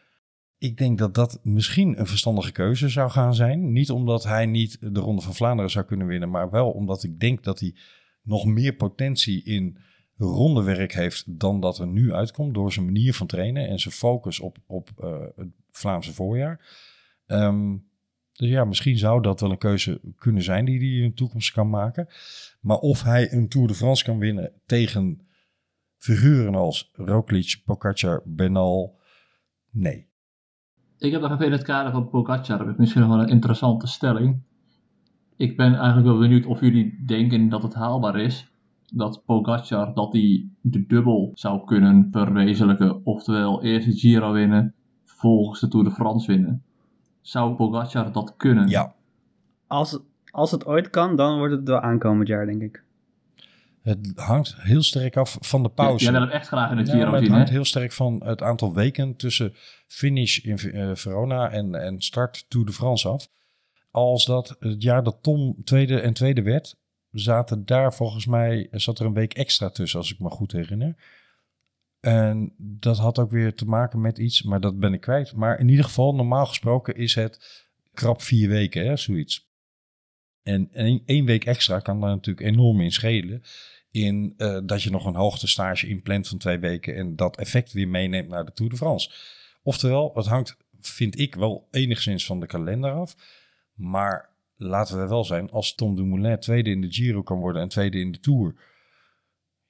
[0.58, 3.72] Ik denk dat dat misschien een verstandige keuze zou gaan zijn.
[3.72, 7.20] Niet omdat hij niet de ronde van Vlaanderen zou kunnen winnen, maar wel omdat ik
[7.20, 7.76] denk dat hij
[8.22, 9.78] nog meer potentie in
[10.18, 14.40] rondewerk heeft dan dat er nu uitkomt door zijn manier van trainen en zijn focus
[14.40, 16.66] op, op uh, het Vlaamse voorjaar.
[17.28, 17.92] Um,
[18.34, 21.52] dus ja, misschien zou dat wel een keuze kunnen zijn die hij in de toekomst
[21.52, 22.08] kan maken.
[22.62, 25.28] Maar of hij een Tour de France kan winnen tegen
[25.98, 29.00] figuren als Roglic, Pogacar, Benal,
[29.72, 30.12] nee.
[30.98, 33.88] Ik heb nog even in het kader van Pogacar heb misschien nog wel een interessante
[33.88, 34.44] stelling
[35.38, 38.52] ik ben eigenlijk wel benieuwd of jullie denken dat het haalbaar is
[38.94, 43.06] dat Pogacar dat hij de dubbel zou kunnen verwezenlijken.
[43.06, 46.64] Oftewel eerst de Giro winnen, vervolgens de Tour de France winnen.
[47.24, 48.68] Zou Pogacar dat kunnen?
[48.68, 48.94] Ja.
[49.68, 50.00] Als,
[50.32, 52.84] als het ooit kan, dan wordt het wel aankomend jaar, denk ik.
[53.82, 56.04] Het hangt heel sterk af van de pauze.
[56.04, 58.42] jij wil hem echt graag in Giro ja, zien, Het hangt heel sterk van het
[58.42, 59.54] aantal weken tussen
[59.88, 63.30] finish in uh, Verona en, en start Tour de France af
[63.94, 66.76] als dat het jaar dat Tom tweede en tweede werd,
[67.12, 70.96] zaten daar volgens mij, zat er een week extra tussen, als ik me goed herinner.
[72.04, 75.36] En dat had ook weer te maken met iets, maar dat ben ik kwijt.
[75.36, 79.52] Maar in ieder geval, normaal gesproken is het krap vier weken, hè, zoiets.
[80.42, 80.70] En
[81.06, 83.42] één week extra kan daar natuurlijk enorm in schelen.
[83.92, 87.88] In uh, dat je nog een hoogtestage inplant van twee weken en dat effect weer
[87.88, 89.12] meeneemt naar de Tour de France.
[89.62, 93.16] Oftewel, het hangt, vind ik, wel enigszins van de kalender af.
[93.74, 97.70] Maar laten we wel zijn, als Tom Dumoulin tweede in de Giro kan worden en
[97.70, 98.56] tweede in de Tour.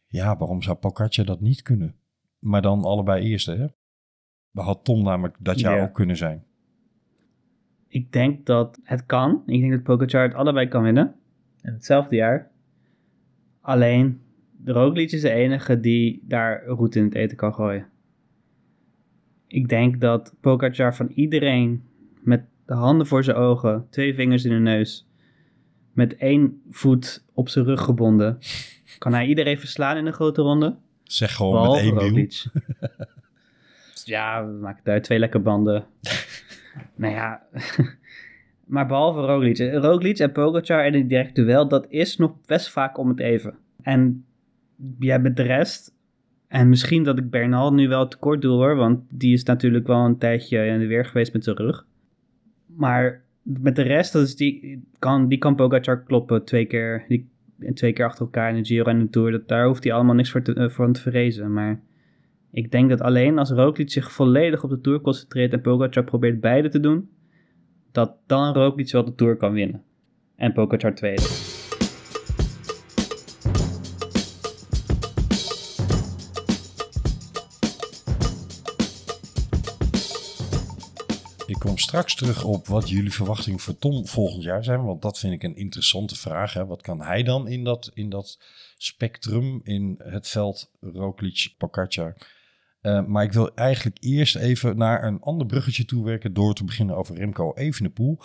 [0.08, 2.02] Ja, waarom zou Pogacar dat niet kunnen?
[2.43, 3.67] Maar dan allebei eerste, hè?
[4.62, 6.43] Had Tom namelijk dat jaar ook kunnen zijn.
[7.88, 9.43] Ik denk dat het kan.
[9.45, 11.15] Ik denk dat Pogacar het allebei kan winnen.
[11.62, 12.51] In hetzelfde jaar.
[13.62, 17.88] Alleen, de Roglic is de enige die daar route in het eten kan gooien.
[19.47, 21.84] Ik denk dat Pogacar van iedereen
[22.21, 25.08] met de handen voor zijn ogen, twee vingers in de neus,
[25.91, 28.38] met één voet op zijn rug gebonden.
[28.97, 30.77] Kan hij iedereen verslaan in een grote ronde?
[31.13, 32.28] Zeg gewoon met één wiel.
[34.06, 35.86] ja, we maken daar twee lekke banden.
[36.95, 37.43] Nou ja,
[38.73, 39.58] maar behalve Roglic.
[39.58, 43.58] Roglic en Pogacar en een direct duel, dat is nog best vaak om het even.
[43.82, 44.26] En
[44.99, 45.95] jij met de rest,
[46.47, 50.06] en misschien dat ik Bernal nu wel tekort doe hoor, want die is natuurlijk wel
[50.06, 51.86] een tijdje in de weer geweest met zijn rug.
[52.65, 57.30] Maar met de rest, dat is die, kan, die kan Pogacar kloppen twee keer, die,
[57.73, 59.32] twee keer achter elkaar in de Giro en de Tour.
[59.32, 61.54] Dat, daar hoeft hij allemaal niks voor te, voor te vrezen.
[61.54, 61.82] Maar
[62.52, 66.39] ik denk dat alleen als Roglic zich volledig op de Tour concentreert en Pogacar probeert
[66.39, 67.10] beide te doen,
[67.91, 69.84] dat dan Roglic wel de Tour kan winnen.
[70.36, 71.62] En Pogacar tweede.
[81.93, 84.84] Straks terug op wat jullie verwachtingen voor Tom volgend jaar zijn.
[84.84, 86.53] Want dat vind ik een interessante vraag.
[86.53, 86.65] Hè.
[86.65, 88.39] Wat kan hij dan in dat, in dat
[88.77, 92.15] spectrum, in het veld Roglic, Pogacar?
[92.82, 96.95] Uh, maar ik wil eigenlijk eerst even naar een ander bruggetje toewerken door te beginnen
[96.95, 98.19] over Remco Evenepoel.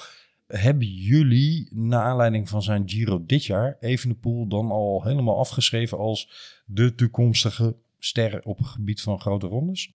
[0.46, 6.30] Hebben jullie, na aanleiding van zijn Giro dit jaar, Evenepoel dan al helemaal afgeschreven als
[6.66, 9.92] de toekomstige ster op het gebied van grote rondes?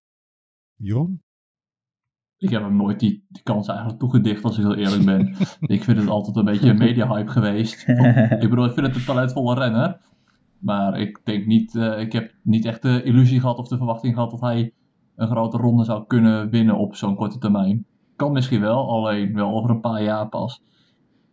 [0.76, 1.23] Jeroen?
[2.38, 5.36] Ik heb hem nooit die, die kans eigenlijk toegedicht, als ik heel eerlijk ben.
[5.76, 7.88] ik vind het altijd een beetje een media-hype geweest.
[8.44, 10.00] ik bedoel, ik vind het een talentvolle renner.
[10.58, 14.14] Maar ik denk niet, uh, ik heb niet echt de illusie gehad of de verwachting
[14.14, 14.72] gehad dat hij
[15.16, 17.86] een grote ronde zou kunnen winnen op zo'n korte termijn.
[18.16, 20.62] Kan misschien wel, alleen wel over een paar jaar pas.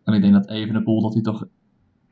[0.04, 1.48] En ik denk dat Evenepoel dat hij toch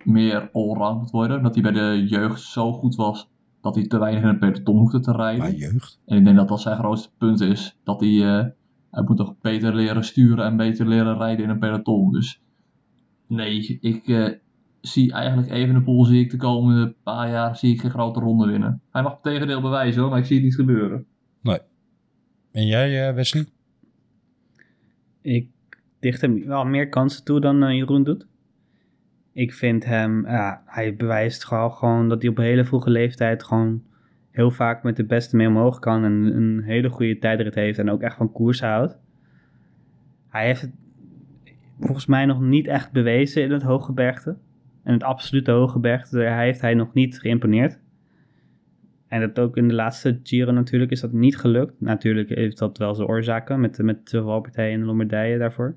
[0.04, 1.43] meer allround moet worden.
[1.43, 3.30] Dat hij bij de jeugd zo goed was
[3.62, 5.39] dat hij te weinig in het peloton hoefde te rijden.
[5.39, 5.99] Bij jeugd?
[6.06, 7.78] En ik denk dat dat zijn grootste punt is.
[7.84, 8.45] Dat hij, uh,
[8.91, 12.12] hij moet toch beter leren sturen en beter leren rijden in een peloton.
[12.12, 12.41] Dus
[13.28, 14.30] nee, ik, uh,
[14.82, 18.82] zie eigenlijk Evenepoel zie ik de komende paar jaar zie ik geen grote ronde winnen.
[18.91, 21.06] Hij mag het tegendeel bewijzen hoor, maar ik zie het niet gebeuren.
[21.41, 21.60] Nee.
[22.52, 23.45] En jij, Wesley?
[25.21, 25.49] Ik
[25.99, 28.28] dicht hem wel meer kansen toe dan uh, Jeroen doet.
[29.34, 33.43] Ik vind hem, ja, hij bewijst gewoon, gewoon dat hij op een hele vroege leeftijd
[33.43, 33.84] gewoon
[34.39, 37.89] heel vaak met de beste mee omhoog kan en een hele goede tijdrit heeft en
[37.89, 38.99] ook echt van koers houdt.
[40.30, 40.71] Hij heeft het
[41.80, 44.38] volgens mij nog niet echt bewezen in het hooggebergte.
[44.84, 47.80] En het absolute hooggebergte, daar heeft hij nog niet geïmponeerd.
[49.08, 51.82] En dat ook in de laatste Giro natuurlijk is dat niet gelukt.
[51.82, 55.75] Natuurlijk heeft dat wel zijn oorzaken met, met de valpartijen en de Lombardije daarvoor.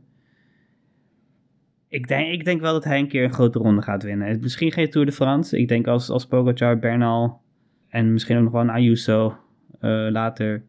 [1.89, 4.41] Ik denk, ik denk wel dat hij een keer een grote ronde gaat winnen.
[4.41, 5.59] Misschien geen Tour de France.
[5.59, 7.43] Ik denk als, als Pogacar, Bernal
[7.93, 9.37] en misschien ook nog wel een Ayuso
[9.81, 10.65] uh, later.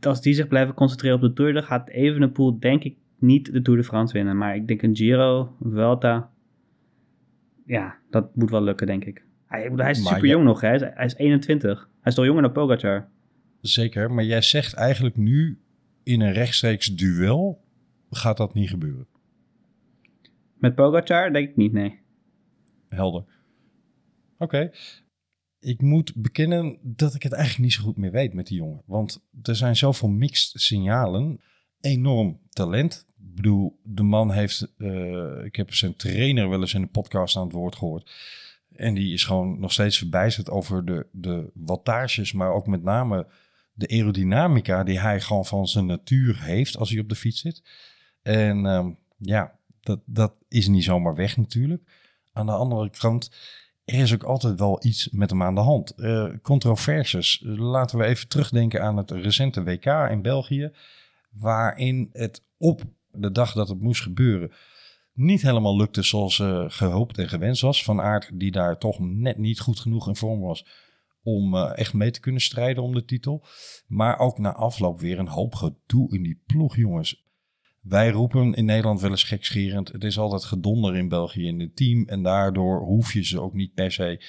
[0.00, 3.62] Als die zich blijven concentreren op de Tour, dan gaat Evenepoel denk ik niet de
[3.62, 4.36] Tour de France winnen.
[4.36, 6.30] Maar ik denk een Giro, Vuelta,
[7.66, 9.24] ja, dat moet wel lukken denk ik.
[9.46, 10.68] Hij, hij is super jong nog, hè?
[10.68, 11.78] Hij, is, hij is 21.
[11.78, 13.08] Hij is toch jonger dan Pogacar?
[13.60, 15.58] Zeker, maar jij zegt eigenlijk nu
[16.02, 17.62] in een rechtstreeks duel
[18.10, 19.06] gaat dat niet gebeuren.
[20.58, 21.98] Met Pogacar denk ik niet, nee.
[22.88, 23.24] Helder.
[24.38, 24.70] Oké.
[25.64, 28.82] Ik moet bekennen dat ik het eigenlijk niet zo goed meer weet met die jongen.
[28.86, 31.40] Want er zijn zoveel mixed signalen.
[31.80, 33.06] Enorm talent.
[33.18, 34.72] Ik bedoel, de man heeft...
[34.78, 38.10] Uh, ik heb zijn trainer wel eens in de podcast aan het woord gehoord
[38.76, 43.26] en die is gewoon nog steeds verbijsterd over de, de wattages, maar ook met name
[43.72, 47.62] de aerodynamica die hij gewoon van zijn natuur heeft als hij op de fiets zit.
[48.22, 51.82] En um, ja, dat, dat is niet zomaar weg natuurlijk.
[52.32, 53.30] Aan de andere kant,
[53.84, 55.92] er is ook altijd wel iets met hem aan de hand.
[55.96, 57.40] Uh, controversies.
[57.44, 60.72] Laten we even terugdenken aan het recente WK in België,
[61.30, 64.52] waarin het op de dag dat het moest gebeuren
[65.14, 67.84] niet helemaal lukte zoals uh, gehoopt en gewenst was.
[67.84, 70.66] Van Aert die daar toch net niet goed genoeg in vorm was
[71.22, 73.46] om uh, echt mee te kunnen strijden om de titel.
[73.86, 77.23] Maar ook na afloop weer een hoop gedoe in die ploeg, jongens.
[77.84, 79.92] Wij roepen in Nederland wel eens gekscherend.
[79.92, 82.04] Het is altijd gedonder in België in het team.
[82.08, 84.24] En daardoor hoef je ze ook niet per se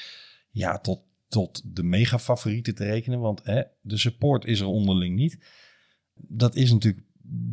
[0.52, 3.20] ja, tot, tot de mega favorieten te rekenen.
[3.20, 5.40] Want hè, de support is er onderling niet.
[6.14, 7.06] Dat is natuurlijk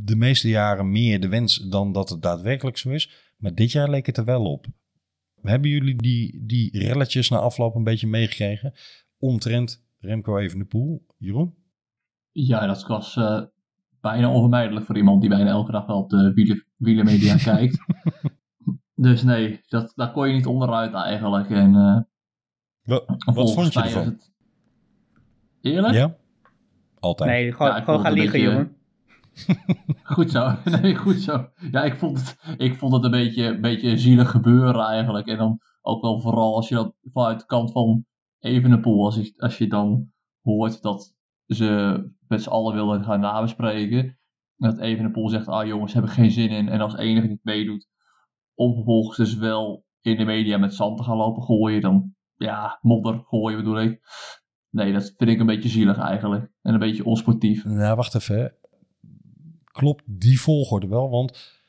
[0.04, 3.32] de meeste jaren meer de wens dan dat het daadwerkelijk zo is.
[3.36, 4.66] Maar dit jaar leek het er wel op.
[5.42, 8.74] Hebben jullie die, die relletjes na afloop een beetje meegekregen?
[9.18, 11.06] Omtrent Remco Evenepoel.
[11.18, 11.54] Jeroen?
[12.30, 13.42] Ja, dat was uh,
[14.02, 17.78] bijna onvermijdelijk voor iemand die bijna elke dag wel op de wielermedia kijkt.
[18.94, 21.50] Dus nee, dat, daar kon je niet onderuit eigenlijk.
[21.50, 21.98] En, uh,
[22.82, 24.04] wat, wat vond je ervan?
[24.04, 24.32] Het...
[25.60, 25.94] Eerlijk?
[25.94, 26.16] Ja,
[26.98, 27.30] altijd.
[27.30, 28.50] Nee, gewoon, ja, gewoon gaan liggen, beetje...
[28.50, 28.76] jongen.
[30.14, 30.56] goed zo.
[30.80, 31.48] Nee, goed zo.
[31.70, 35.26] Ja, ik vond het, ik vond het een beetje, een beetje zielig gebeuren eigenlijk.
[35.26, 38.04] En dan ook wel vooral als je dat vanuit de kant van
[38.38, 40.12] Evenepoel, als, je, als je dan
[40.42, 41.14] hoort dat
[41.54, 44.18] ze met z'n allen willen gaan nabespreken.
[44.56, 46.68] dat Evenepoel zegt, ah jongens, hebben geen zin in.
[46.68, 47.88] En als enige niet meedoet,
[48.54, 51.80] om vervolgens dus wel in de media met zand te gaan lopen gooien.
[51.80, 54.00] Dan, ja, modder gooien bedoel ik.
[54.70, 56.50] Nee, dat vind ik een beetje zielig eigenlijk.
[56.62, 57.64] En een beetje onsportief.
[57.64, 58.38] Nou, wacht even.
[58.38, 58.48] hè.
[59.64, 61.10] Klopt die volgorde wel?
[61.10, 61.60] Want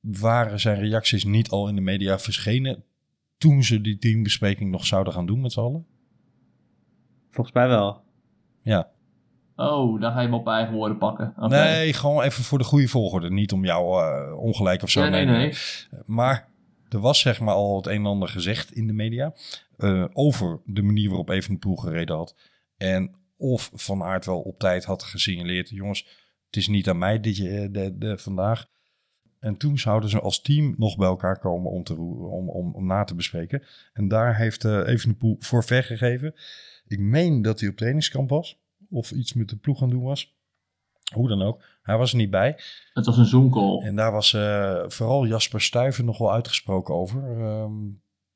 [0.00, 2.84] waren zijn reacties niet al in de media verschenen
[3.36, 5.86] toen ze die teambespreking nog zouden gaan doen met z'n allen?
[7.30, 8.02] Volgens mij wel.
[8.62, 8.90] Ja.
[9.56, 11.34] Oh, daar ga je hem op eigen woorden pakken.
[11.36, 13.30] Nee, gewoon even voor de goede volgorde.
[13.30, 15.02] Niet om jou eh, ongelijk of zo.
[15.02, 15.54] Ja, nee, nee.
[16.06, 16.48] Maar
[16.88, 19.34] er was zeg maar al het een en ander gezegd in de media
[19.76, 22.36] eh, over de manier waarop Evenepoel gereden had.
[22.76, 26.02] En of Van Aert wel op tijd had gesignaleerd, jongens,
[26.46, 28.66] het is niet aan mij dit je, de, de, vandaag.
[29.38, 32.86] En toen zouden ze als team nog bij elkaar komen om, te, om, om, om
[32.86, 33.62] na te bespreken.
[33.92, 36.34] En daar heeft uh, Evenepoel voor gegeven.
[36.86, 38.61] Ik meen dat hij op trainingskamp was.
[38.92, 40.36] Of iets met de ploeg aan doen was.
[41.14, 41.62] Hoe dan ook.
[41.82, 42.58] Hij was er niet bij.
[42.92, 43.78] Het was een Zoom-call.
[43.78, 47.40] En daar was eh, vooral Jasper Stuyven nog wel uitgesproken over.
[47.40, 47.72] Ehm,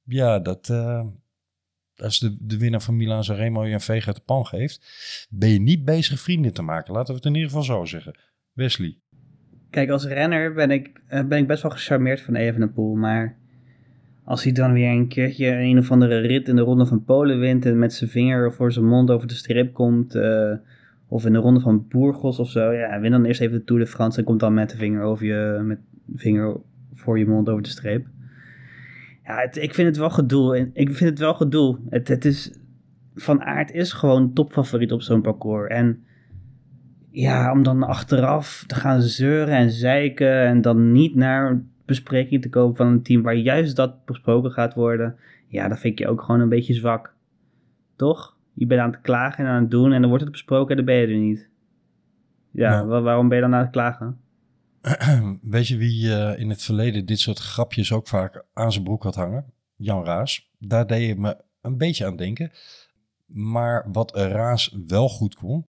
[0.02, 1.06] ja, dat eh,
[1.96, 5.48] als de, de winnaar van Milan Sanremo je een veeg uit de pan geeft, ben
[5.48, 6.94] je niet bezig vrienden te maken.
[6.94, 8.18] Laten we het in ieder geval zo zeggen.
[8.52, 8.98] Wesley.
[9.70, 13.38] Kijk, als renner ben ik, eh, ben ik best wel gecharmeerd van Evenepoel, maar
[14.26, 17.38] als hij dan weer een keertje een of andere rit in de Ronde van Polen
[17.38, 20.52] wint en met zijn vinger voor zijn mond over de streep komt, eh,
[21.08, 23.82] of in de Ronde van Burgos of zo, ja, win dan eerst even de Tour
[23.82, 25.78] de France en komt dan met de vinger, over je, met
[26.14, 26.56] vinger
[26.94, 28.06] voor je mond over de streep.
[29.24, 30.70] Ja, het- ik vind het wel gedoe.
[30.72, 31.78] Ik vind het wel gedoe.
[31.88, 32.52] Het, het is,
[33.14, 35.68] van Aert is gewoon topfavoriet op zo'n parcours.
[35.70, 36.04] En
[37.10, 42.48] ja, om dan achteraf te gaan zeuren en zeiken en dan niet naar bespreking te
[42.48, 45.16] komen van een team waar juist dat besproken gaat worden.
[45.48, 47.14] Ja, dat vind je ook gewoon een beetje zwak.
[47.96, 48.36] Toch?
[48.52, 50.76] Je bent aan het klagen en aan het doen en dan wordt het besproken en
[50.76, 51.48] dan ben je er niet.
[52.50, 52.86] Ja, Ja.
[52.86, 54.20] wa- waarom ben je dan aan het klagen?
[55.42, 59.02] Weet je wie eh, in het verleden dit soort grapjes ook vaak aan zijn broek
[59.02, 59.52] had hangen?
[59.76, 60.50] Jan Raas.
[60.58, 62.50] Daar deed je me een beetje aan denken.
[63.26, 65.64] Maar wat Raas wel goed kon,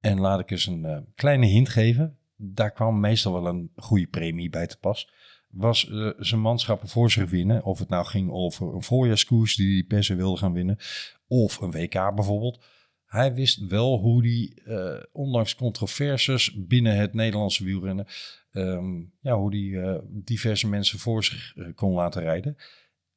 [0.00, 4.06] en laat ik eens een eh, kleine hint geven, daar kwam meestal wel een goede
[4.06, 5.08] premie bij te pas,
[5.52, 7.64] was eh, zijn manschappen voor zich winnen.
[7.64, 10.78] Of het nou ging over een voorjaarskoers die hij per se wilde gaan winnen,
[11.26, 12.64] of een WK bijvoorbeeld.
[13.06, 18.06] Hij wist wel hoe hij, eh, ondanks controversies binnen het Nederlandse wielrennen,
[18.52, 22.56] ehm, ja, hoe hij eh, diverse mensen voor zich kon laten rijden.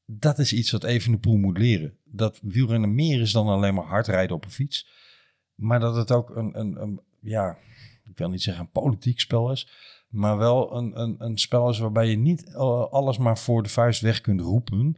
[0.05, 1.97] Dat is iets wat Evenepoel moet leren.
[2.03, 4.87] Dat wielrennen meer is dan alleen maar hard rijden op een fiets.
[5.55, 7.57] Maar dat het ook een, een, een ja,
[8.09, 9.69] ik wil niet zeggen een politiek spel is.
[10.09, 13.69] Maar wel een, een, een spel is waarbij je niet eh, alles maar voor de
[13.69, 14.95] vuist weg kunt roepen.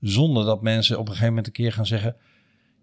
[0.00, 2.16] Zonder dat mensen op een gegeven moment een keer gaan zeggen...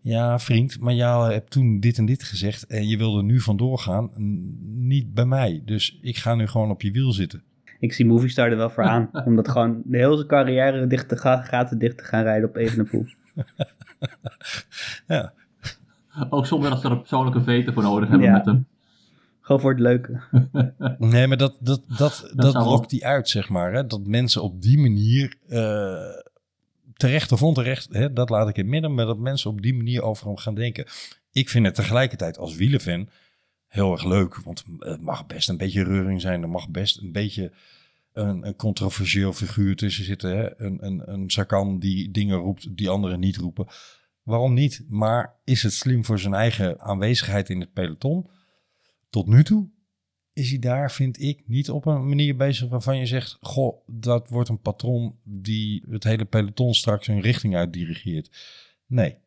[0.02, 3.80] Ja, vriend, maar jij hebt toen dit en dit gezegd en je wilde nu vandoor
[3.80, 4.10] gaan.
[4.66, 5.62] Niet bij mij.
[5.66, 7.44] Dus ik ga nu gewoon op je wiel zitten.
[7.80, 9.10] Ik zie Movistar er wel voor aan.
[9.26, 12.56] om dat gewoon de hele carrière dicht te gaan, gaten dicht te gaan rijden op
[12.56, 13.06] Evenepoel.
[15.08, 15.34] Ja,
[16.30, 18.34] Ook zonder dat ze er een persoonlijke veto voor nodig hebben Ja.
[18.34, 18.68] met hem.
[19.48, 20.22] Gewoon voor het leuke.
[20.98, 23.74] nee, maar dat, dat, dat, dat, lokt die uit, zeg maar.
[23.74, 23.88] Hè?
[23.88, 26.22] Dat mensen op die manier, eh,
[26.94, 29.74] terecht of onterecht, hè, dat laat ik in het midden, maar dat mensen op die
[29.74, 30.86] manier over hem gaan denken.
[31.32, 33.10] Ik vind het tegelijkertijd als wielenfan
[33.68, 36.42] heel erg leuk, want het mag best een beetje reuring zijn.
[36.42, 37.52] Er mag best een beetje
[38.14, 40.38] een, een controversieel figuur tussen zitten.
[40.38, 40.62] Hè?
[40.62, 43.68] Een, een, een Sakan die dingen roept die anderen niet roepen.
[44.24, 44.86] Waarom niet?
[44.90, 48.30] Maar is het slim voor zijn eigen aanwezigheid in het peloton?
[49.10, 49.70] Tot nu toe
[50.34, 54.30] is hij daar, vind ik, niet op een manier bezig waarvan je zegt: Goh, dat
[54.30, 58.30] wordt een patron die het hele peloton straks een richting uitdirigeert.
[58.86, 59.18] Nee.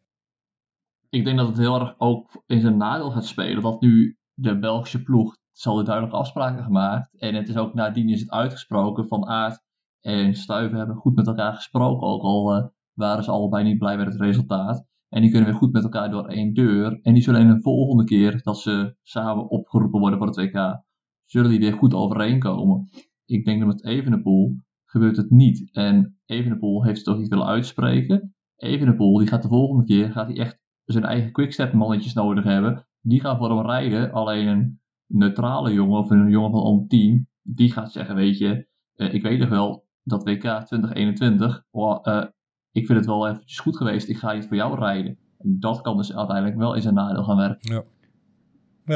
[1.09, 3.63] Ik denk dat het heel erg ook in zijn nadeel gaat spelen.
[3.63, 7.19] Dat nu de Belgische ploeg zal er duidelijke afspraken gemaakt.
[7.19, 9.63] En het is ook nadien is het uitgesproken van Aert
[10.01, 12.07] en Stuiven hebben goed met elkaar gesproken.
[12.07, 14.87] Ook al eh, waren ze allebei niet blij met het resultaat.
[15.11, 16.99] En die kunnen weer goed met elkaar door één deur.
[17.03, 20.83] En die zullen in een volgende keer dat ze samen opgeroepen worden voor het WK,
[21.25, 22.89] zullen die weer goed overeenkomen.
[23.25, 25.73] Ik denk dat met Evenepoel gebeurt het niet.
[25.73, 28.35] En Evenepoel heeft het ook niet willen uitspreken.
[28.57, 32.87] Evenepoel die gaat de volgende keer gaat hij echt zijn eigen quickstep mannetjes nodig hebben.
[33.01, 34.13] Die gaan voor hem rijden.
[34.13, 38.69] Alleen een neutrale jongen of een jongen van een team, die gaat zeggen, weet je,
[38.95, 42.25] eh, ik weet nog wel dat WK 2021, oh, eh,
[42.73, 45.17] ik vind het wel eventjes goed geweest, ik ga niet voor jou rijden.
[45.39, 47.73] En dat kan dus uiteindelijk wel in zijn nadeel gaan werken.
[47.73, 47.85] Ja,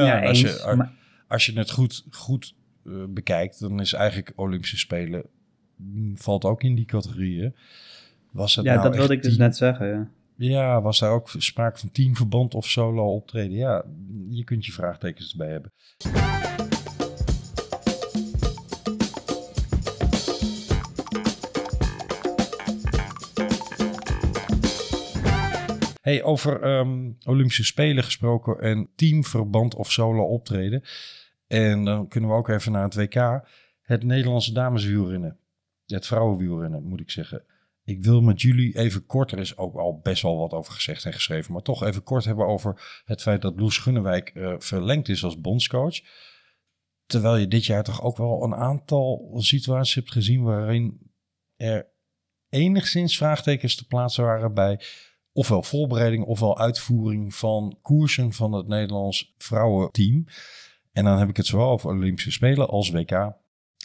[0.04, 0.92] Ja, als, eens, je, maar-
[1.28, 2.54] als je het goed, goed
[2.86, 5.24] eh, bekijkt, dan is eigenlijk Olympische Spelen
[5.76, 7.54] mm, valt ook in die categorieën.
[8.30, 9.86] Was het Ja, nou dat wilde ik dus net zeggen.
[9.86, 10.08] Ja.
[10.36, 13.56] Ja, was daar ook sprake van teamverband of solo optreden?
[13.56, 13.84] Ja,
[14.28, 15.70] je kunt je vraagtekens erbij hebben.
[26.04, 30.82] Hey, over ehm, Olympische Spelen gesproken en teamverband of solo optreden.
[31.46, 33.48] En dan kunnen we ook even naar het WK.
[33.82, 35.38] Het Nederlandse dameswielrennen.
[35.86, 37.44] Het vrouwenwielrennen, moet ik zeggen.
[37.84, 41.04] Ik wil met jullie even kort, er is ook al best wel wat over gezegd
[41.04, 45.08] en geschreven, maar toch even kort hebben over het feit dat Loes Gunnewijk uh, verlengd
[45.08, 46.00] is als bondscoach.
[47.06, 51.12] Terwijl je dit jaar toch ook wel een aantal situaties hebt gezien waarin
[51.56, 51.86] er
[52.48, 54.80] enigszins vraagtekens te plaatsen waren bij
[55.34, 60.24] ofwel voorbereiding ofwel uitvoering van koersen van het Nederlands vrouwenteam.
[60.92, 63.32] En dan heb ik het zowel over Olympische Spelen als WK.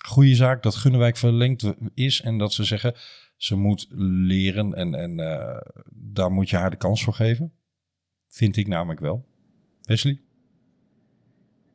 [0.05, 2.95] Goede zaak dat Gunnewijk verlengd is en dat ze zeggen
[3.35, 5.57] ze moet leren en, en uh,
[5.93, 7.51] daar moet je haar de kans voor geven.
[8.27, 9.25] Vind ik namelijk wel.
[9.81, 10.21] Wesley?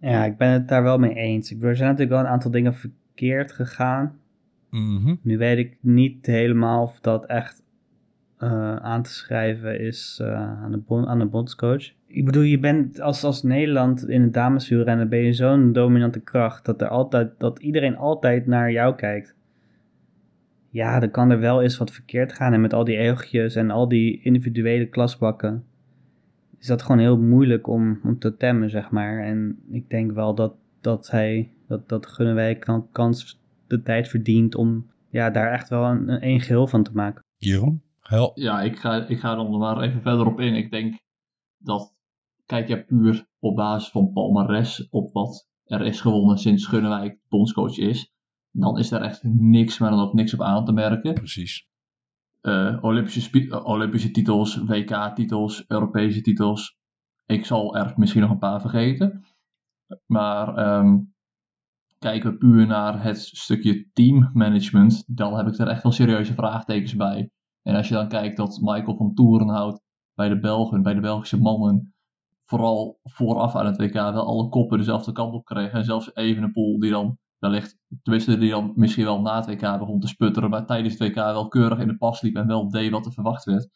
[0.00, 1.50] Ja, ik ben het daar wel mee eens.
[1.50, 4.18] Er zijn natuurlijk wel een aantal dingen verkeerd gegaan.
[4.70, 7.63] Mm Nu weet ik niet helemaal of dat echt
[8.38, 11.92] uh, aan te schrijven is uh, aan, de bon aan de bondscoach.
[12.06, 16.64] Ik bedoel, je bent als, als Nederland in het dameswielrennen ben je zo'n dominante kracht
[16.64, 19.34] dat, er altijd, dat iedereen altijd naar jou kijkt.
[20.70, 23.70] Ja, dan kan er wel eens wat verkeerd gaan en met al die egeltjes en
[23.70, 25.64] al die individuele klasbakken
[26.64, 29.24] is dat gewoon heel moeilijk om, om te temmen, zeg maar.
[29.24, 34.86] En ik denk wel dat, dat hij, dat, dat Gunnewijk kans de tijd verdient om
[35.08, 37.22] ja, daar echt wel een, een geheel van te maken.
[37.36, 37.82] Jeroen?
[38.34, 40.54] Ja, ik ga, ik ga er maar even verder op in.
[40.54, 40.98] Ik denk
[41.58, 41.94] dat,
[42.46, 47.78] kijk je puur op basis van palmares, op wat er is gewonnen sinds Gunnewijk bondscoach
[47.78, 48.12] is,
[48.50, 51.14] dan is daar echt niks, maar dan ook niks op aan te merken.
[51.14, 51.68] Precies.
[52.42, 56.76] Uh, Olympische, uh, Olympische titels, WK-titels, Europese titels.
[57.26, 59.24] Ik zal er misschien nog een paar vergeten.
[60.06, 61.14] Maar um,
[61.98, 66.96] kijken we puur naar het stukje teammanagement, dan heb ik er echt wel serieuze vraagtekens
[66.96, 67.30] bij.
[67.64, 69.80] En als je dan kijkt dat Michael van Toerenhout
[70.14, 71.94] bij de Belgen, bij de Belgische mannen,
[72.44, 75.78] vooral vooraf aan het WK wel alle koppen dezelfde kant op kregen.
[75.78, 80.00] En zelfs Evenepoel die dan wellicht, tenminste die dan misschien wel na het WK begon
[80.00, 82.90] te sputteren, maar tijdens het WK wel keurig in de pas liep en wel deed
[82.90, 83.68] wat er verwacht werd.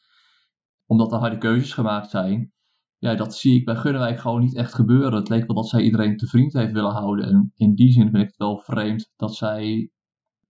[0.87, 2.53] Omdat er harde keuzes gemaakt zijn.
[2.99, 5.19] Ja, dat zie ik bij Gunnewijk gewoon niet echt gebeuren.
[5.19, 7.27] Het leek wel dat zij iedereen te vriend heeft willen houden.
[7.27, 9.91] En in die zin vind ik het wel vreemd dat zij,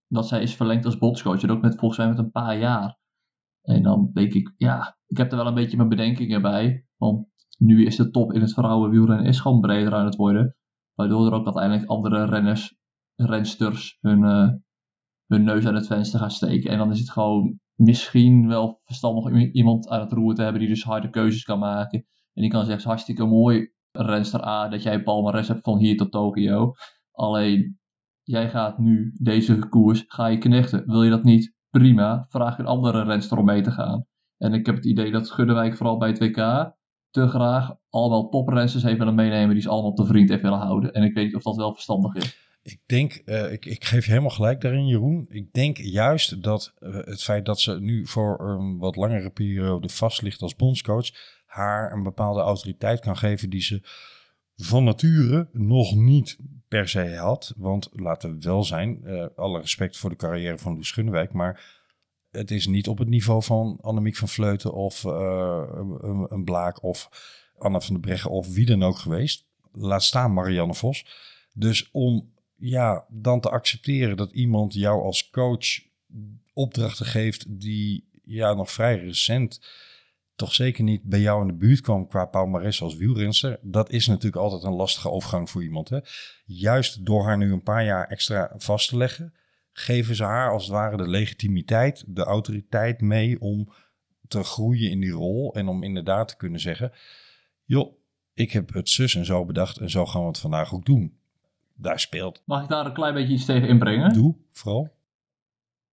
[0.07, 1.43] dat zij is verlengd als bondscoach.
[1.43, 2.98] En ook met volgens mij met een paar jaar.
[3.69, 6.87] En dan denk ik, ja, ik heb er wel een beetje mijn bedenkingen bij.
[6.97, 7.27] Want
[7.59, 10.57] nu is de top in het vrouwenwielrennen is gewoon breder aan het worden.
[10.95, 12.77] Waardoor er ook uiteindelijk andere renners
[13.15, 14.49] rensters hun, uh,
[15.27, 16.71] hun neus aan het venster gaan steken.
[16.71, 20.71] En dan is het gewoon misschien wel verstandig iemand aan het roer te hebben die
[20.71, 22.07] dus harde keuzes kan maken.
[22.33, 26.13] En die kan zeggen, hartstikke mooi renster A dat jij palmares hebt van hier tot
[26.13, 26.73] Tokio.
[27.13, 27.79] Alleen,
[28.23, 30.87] jij gaat nu deze koers, ga je knechten.
[30.87, 31.57] Wil je dat niet?
[31.71, 34.07] Prima, vraag een andere renster om mee te gaan.
[34.39, 36.37] En ik heb het idee dat Gunnewijk vooral bij het WK
[37.11, 40.93] te graag allemaal toprensters heeft willen meenemen die ze allemaal te vriend heeft willen houden.
[40.93, 42.47] En ik weet niet of dat wel verstandig is.
[42.63, 45.27] Ik denk, uh, ik, ik geef je helemaal gelijk daarin, Jeroen.
[45.29, 49.89] Ik denk juist dat uh, het feit dat ze nu voor een wat langere periode
[49.89, 51.11] vast ligt als bondscoach,
[51.47, 53.83] haar een bepaalde autoriteit kan geven die ze
[54.59, 56.39] van nature nog niet
[56.69, 57.55] per se had.
[57.57, 61.77] Want laten we wel zijn, uh, alle respect voor de carrière van Loes Gunnewijk, maar
[62.31, 67.09] het is niet op het niveau van Annemiek van Vleuten of een, een Blaak of
[67.59, 69.47] Anna van der Breggen of wie dan ook geweest.
[69.73, 71.07] Laat staan Marianne Vos.
[71.55, 75.87] Dus om ja, dan te accepteren dat iemand jou als coach
[76.53, 79.61] opdrachten geeft die ja, nog vrij recent
[80.39, 83.59] toch zeker niet bij jou in de buurt kwam qua palmarès als wielrenster.
[83.63, 85.89] Dat is natuurlijk altijd een lastige overgang voor iemand.
[85.89, 85.99] Hè?
[86.45, 89.35] Juist door haar nu een paar jaar extra vast te leggen,
[89.73, 93.73] geven ze haar als het ware de legitimiteit, de autoriteit mee om
[94.29, 96.93] te groeien in die rol en om inderdaad te kunnen zeggen,
[97.65, 97.93] joh,
[98.35, 101.19] ik heb het zus en zo bedacht en zo gaan we het vandaag ook doen
[101.75, 102.43] daar speelt.
[102.45, 104.13] Mag ik daar een klein beetje iets tegen inbrengen?
[104.13, 104.97] Doe, vooral.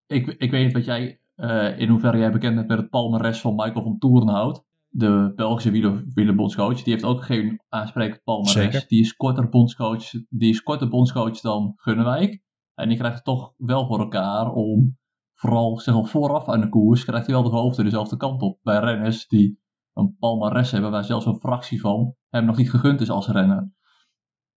[0.07, 3.41] Ik, ik weet niet wat jij, uh, in hoeverre jij bekend bent met het palmares
[3.41, 4.63] van Michael van Toerenhout.
[4.89, 5.71] De Belgische
[6.13, 6.83] wielerbondscoach.
[6.83, 8.87] Die heeft ook geen aansprekend palmares.
[8.87, 12.43] Die is korter bondscoach, die is korter bondscoach dan Gunnewijk.
[12.75, 14.97] En die krijgt het toch wel voor elkaar om,
[15.33, 18.59] vooral zeg maar, vooraf aan de koers, krijgt hij wel de hoofden dezelfde kant op.
[18.63, 19.59] Bij renners die
[19.93, 23.71] een palmares hebben, waar zelfs een fractie van hem nog niet gegund is als renner.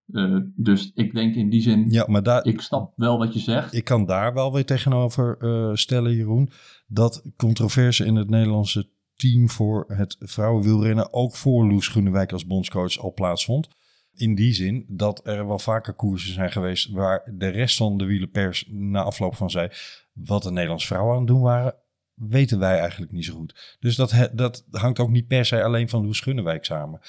[0.07, 3.39] Uh, dus ik denk in die zin, ja, maar daar, ik snap wel wat je
[3.39, 3.73] zegt.
[3.73, 6.49] Ik kan daar wel weer tegenover uh, stellen, Jeroen,
[6.87, 12.99] dat controverse in het Nederlandse team voor het vrouwenwielrennen ook voor Loes Groenewijk als bondscoach
[12.99, 13.67] al plaatsvond.
[14.13, 18.05] In die zin dat er wel vaker koersen zijn geweest waar de rest van de
[18.05, 19.69] wielenpers na afloop van zei
[20.13, 21.75] wat de Nederlandse vrouwen aan het doen waren.
[22.13, 23.77] weten wij eigenlijk niet zo goed.
[23.79, 26.99] Dus dat, dat hangt ook niet per se alleen van Loes Gunnewijk samen.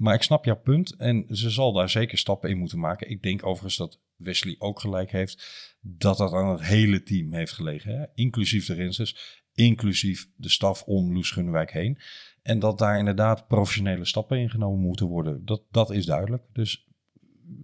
[0.00, 3.10] Maar ik snap jouw punt en ze zal daar zeker stappen in moeten maken.
[3.10, 5.44] Ik denk overigens dat Wesley ook gelijk heeft
[5.80, 7.98] dat dat aan het hele team heeft gelegen.
[7.98, 8.04] Hè?
[8.14, 11.98] Inclusief de rensters, inclusief de staf om Loes Gunnewijk heen.
[12.42, 15.44] En dat daar inderdaad professionele stappen in genomen moeten worden.
[15.44, 16.42] Dat, dat is duidelijk.
[16.52, 16.88] Dus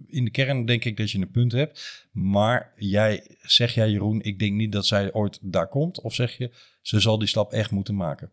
[0.07, 2.07] in de kern denk ik dat je een punt hebt.
[2.11, 6.01] Maar jij, zeg jij Jeroen, ik denk niet dat zij ooit daar komt.
[6.01, 8.31] Of zeg je, ze zal die stap echt moeten maken.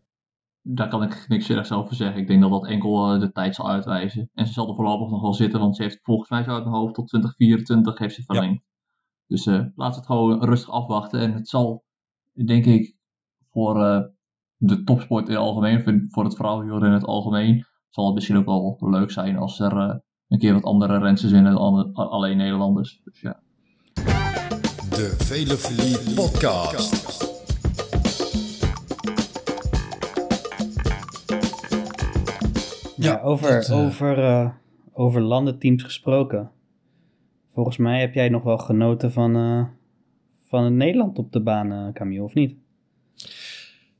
[0.67, 2.21] Daar kan ik niks zinnigs over zeggen.
[2.21, 4.29] Ik denk dat dat enkel eh, de tijd zal uitwijzen.
[4.33, 6.63] En ze zal er voorlopig nog wel zitten, want ze heeft volgens mij zo uit
[6.63, 8.63] mijn hoofd tot 2024 heeft ze verlengd.
[9.27, 11.19] Dus eh laten we het gewoon rustig afwachten.
[11.19, 11.83] En het zal,
[12.45, 12.95] denk ik,
[13.51, 14.01] voor eh,
[14.57, 18.37] de topsport in het algemeen, voor, voor het vrouwenwielrennen in het algemeen, zal het misschien
[18.37, 19.95] ook wel leuk zijn als er eh,
[20.27, 23.01] een keer wat andere rensters in dan alleen Nederlanders.
[23.03, 23.39] Dus ja.
[24.89, 27.24] De Velofilie Podcast.
[32.95, 34.49] Ja, over, dat, eh, over, eh,
[34.93, 36.51] over landenteams gesproken.
[37.53, 39.65] Volgens mij heb jij nog wel genoten van, eh,
[40.47, 42.55] van het Nederland op de baan, Camille, of niet?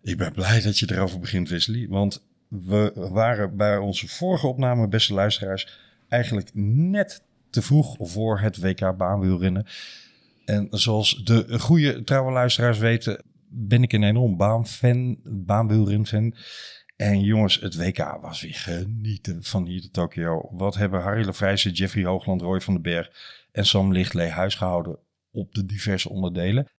[0.01, 1.87] Ik ben blij dat je erover begint, Wesley.
[1.89, 8.57] Want we waren bij onze vorige opname, beste luisteraars, eigenlijk net te vroeg voor het
[8.57, 9.65] WK baanwielrennen.
[10.45, 16.35] En zoals de goede trouwe luisteraars weten, ben ik een enorm baanfan, baanwielrenfan.
[16.95, 20.49] En jongens, het WK was weer genieten van hier te Tokio.
[20.51, 23.11] Wat hebben Harry Lefrijzen, Jeffrey Hoogland, Roy van den Berg
[23.51, 24.99] en Sam Lichtlee huisgehouden
[25.31, 26.69] op de diverse onderdelen.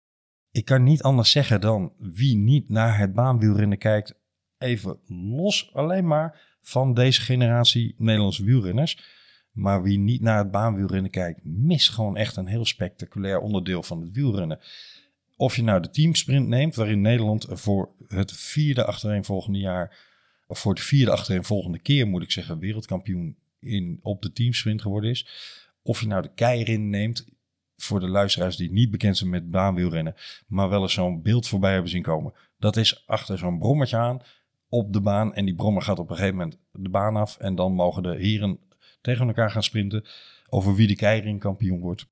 [0.51, 4.15] Ik kan niet anders zeggen dan wie niet naar het baanwielrennen kijkt,
[4.59, 9.15] even los alleen maar van deze generatie Nederlandse wielrenners.
[9.53, 14.01] Maar wie niet naar het baanwielrennen kijkt, mist gewoon echt een heel spectaculair onderdeel van
[14.01, 14.61] het wielrennen.
[15.37, 20.05] Of je nou de teamsprint neemt, waarin Nederland voor het vierde achtereenvolgende jaar,
[20.47, 25.11] of voor de vierde achtereenvolgende keer moet ik zeggen, wereldkampioen in, op de teamsprint geworden
[25.11, 25.29] is.
[25.83, 27.27] Of je nou de keirin neemt,
[27.77, 30.15] voor de luisteraars die niet bekend zijn met baanwielrennen,
[30.47, 32.33] maar wel eens zo'n beeld voorbij hebben zien komen.
[32.59, 34.23] Dat is achter zo'n brommertje aan
[34.69, 37.55] op de baan en die brommer gaat op een gegeven moment de baan af en
[37.55, 38.59] dan mogen de heren
[39.01, 40.05] tegen elkaar gaan sprinten
[40.49, 42.07] over wie de keirin kampioen wordt.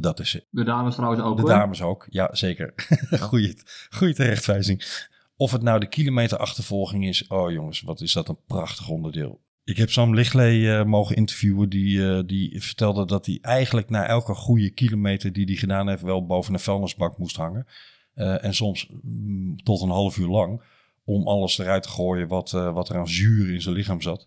[0.00, 0.46] Dat is het.
[0.50, 1.50] De dames trouwens ook De hoor.
[1.50, 2.72] dames ook, ja zeker.
[3.28, 3.54] goeie,
[3.90, 5.06] goeie terechtwijzing.
[5.36, 7.26] Of het nou de kilometerachtervolging is.
[7.26, 9.40] Oh jongens, wat is dat een prachtig onderdeel.
[9.64, 11.68] Ik heb Sam Lichtlee eh, mogen interviewen.
[11.68, 16.02] Die, eh, die vertelde dat hij eigenlijk na elke goede kilometer die hij gedaan heeft...
[16.02, 17.66] wel boven een vuilnisbak moest hangen.
[18.14, 20.62] Eh, en soms mm, tot een half uur lang.
[21.04, 24.26] Om alles eruit te gooien wat, wat er aan zuur in zijn lichaam zat.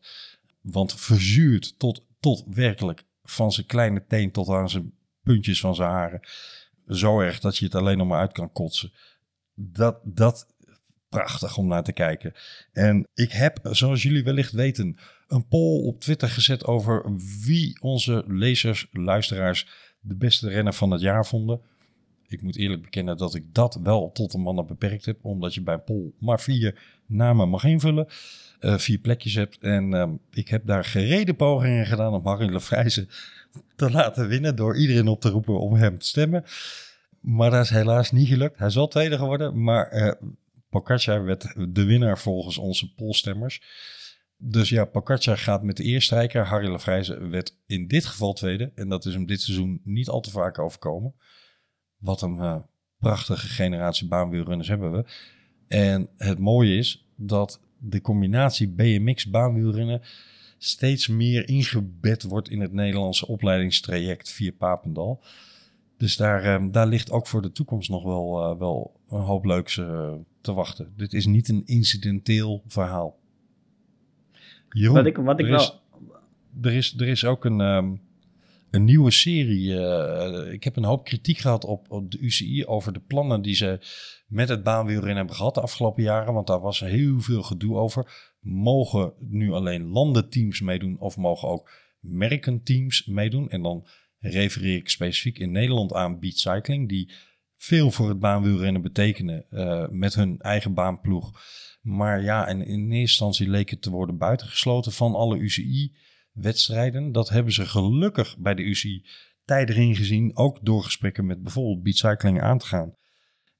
[0.62, 4.94] Want verzuurd tot, tot werkelijk van zijn kleine teen tot aan zijn
[5.32, 6.20] puntjes van zijn haren.
[6.88, 8.92] Zo erg dat je het alleen nog maar uit kan kotsen.
[9.54, 10.48] Dat, dat
[11.10, 12.34] prachtig om naar te kijken.
[12.72, 17.16] En ik heb, zoals jullie wellicht weten, een poll op Twitter gezet over
[17.46, 19.68] wie onze lezers, luisteraars
[20.00, 21.62] de beste renner van het jaar vonden.
[22.28, 25.62] Ik moet eerlijk bekennen dat ik dat wel tot een mannen beperkt heb, omdat je
[25.62, 28.08] bij poll maar vier namen mag invullen.
[28.60, 29.58] eh, vier plekjes hebt.
[29.58, 33.10] En ehm, ik heb daar gereden pogingen gedaan om Harry Lefrijzen
[33.76, 36.44] te laten winnen door iedereen op te roepen om hem te stemmen.
[37.20, 38.60] Maar dat is helaas niet gelukt.
[38.60, 40.18] Hij wel tweede geworden, maar
[40.72, 43.62] Pogacar werd de winnaar volgens onze polstemmers.
[44.38, 46.46] Dus ja, Pogacar gaat met de eerste rijker.
[46.46, 48.72] Harry Lefrijzen werd in dit geval tweede.
[48.76, 51.14] En dat is hem dit seizoen niet al te vaak overkomen.
[51.98, 52.56] Wat een eh,
[52.98, 55.06] prachtige generatie baanwielrenners hebben we.
[55.68, 60.02] En het mooie is dat de combinatie BMX baanwielrennen
[60.64, 65.24] steeds meer ingebed wordt in het Nederlandse opleidingstraject via Papendal.
[65.98, 69.46] Dus daar, eh, daar ligt ook voor de toekomst nog wel, eh, wel een hoop
[69.46, 70.94] leuks eh, te wachten.
[70.96, 73.20] Dit is niet een incidenteel verhaal.
[74.70, 76.20] Wat ik, wat ik er, is, wel...
[76.62, 77.94] er, is, er is ook een, ehm,
[78.72, 79.78] een nieuwe serie.
[79.78, 83.56] eh, ik heb een hoop kritiek gehad op, op de UCI over de plannen die
[83.56, 83.80] ze
[84.28, 86.34] met het baanwielrennen hebben gehad de afgelopen jaren.
[86.34, 88.31] Want daar was heel veel gedoe over.
[88.42, 93.50] Mogen nu alleen landenteams meedoen of mogen ook merkenteams meedoen?
[93.50, 93.88] En dan
[94.20, 97.12] refereer ik specifiek in Nederland aan Beat Cycling, die
[97.56, 101.42] veel voor het baanwielrennen betekenen eh, met hun eigen baanploeg.
[101.82, 107.12] Maar ja, en in eerste instantie leek het te worden buitengesloten van alle UCI-wedstrijden.
[107.12, 109.06] Dat hebben ze gelukkig bij de UCI
[109.46, 112.96] tijdig ingezien, ook door gesprekken met bijvoorbeeld Beat Cycling aan te gaan.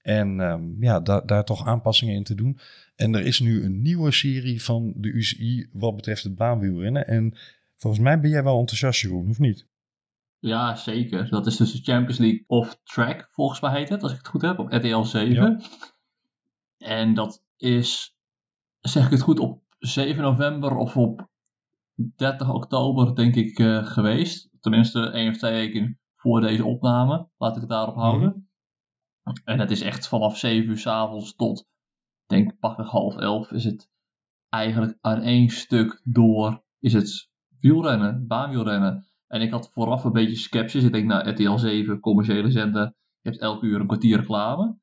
[0.02, 2.60] En ehm, ja, da- daar toch aanpassingen in te doen.
[2.96, 7.08] En er is nu een nieuwe serie van de UCI wat betreft het baanwielrennen.
[7.08, 7.38] En
[7.78, 9.68] volgens mij ben jij wel enthousiast, Jeroen, of niet?
[10.40, 11.30] Ja, zeker.
[11.30, 14.28] Dat is dus de Champions League of Track, volgens mij heet het, als ik het
[14.28, 15.34] goed heb, op RTL 7.
[15.34, 15.60] Ja.
[16.78, 18.16] En dat is,
[18.80, 21.30] zeg ik het goed, op 7 november of op
[22.16, 24.50] 30 oktober, denk ik, uh, geweest.
[24.60, 27.28] Tenminste, één of twee weken voor deze opname.
[27.38, 28.41] Laat ik het daarop houden.
[29.44, 31.68] En het is echt vanaf 7 uur s avonds tot,
[32.26, 33.90] denk pakweg half elf, is het
[34.50, 37.30] eigenlijk aan één stuk door, is het
[37.60, 39.06] wielrennen, baanwielrennen.
[39.28, 40.84] En ik had vooraf een beetje sceptisch.
[40.84, 44.78] Ik denk, nou, RTL 7, commerciële zender, je hebt elke uur een kwartier reclame.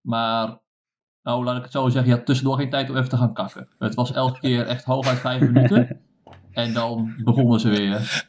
[0.00, 0.60] Maar,
[1.22, 3.34] nou, laat ik het zo zeggen, je had tussendoor geen tijd om even te gaan
[3.34, 3.68] kakken.
[3.78, 6.00] Het was elke keer echt hooguit vijf minuten.
[6.50, 8.28] En dan begonnen ze weer.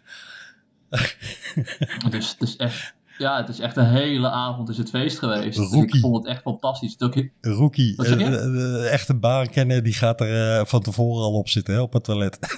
[2.10, 5.58] dus het is echt, ja, het is echt een hele avond is het feest geweest.
[5.58, 6.96] Dus ik vond het echt fantastisch.
[7.00, 8.20] Een rookie, een
[8.56, 11.94] uh, echte baan kennen, die gaat er uh, van tevoren al op zitten, hè, op
[11.94, 12.40] het toilet.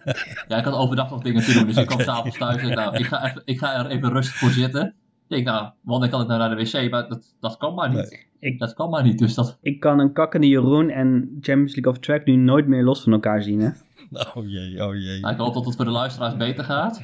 [0.48, 2.96] ja, ik had overdag nog dingen te doen, dus ik kwam s'avonds thuis en nou,
[2.96, 4.86] ik ga, even, ik ga er even rustig voor zitten.
[5.28, 6.90] Ik denk, nou, wanneer kan ik nou naar de wc?
[6.90, 8.10] Maar dat, dat kan maar niet.
[8.10, 8.26] Nee.
[8.52, 9.58] Ik, dat kan maar niet, dus dat...
[9.62, 13.12] Ik kan een kakkende Jeroen en Champions League of Track nu nooit meer los van
[13.12, 13.70] elkaar zien, hè?
[14.34, 15.20] Oh jee, oh jee.
[15.20, 17.00] Nou, ik hoop dat het voor de luisteraars beter gaat.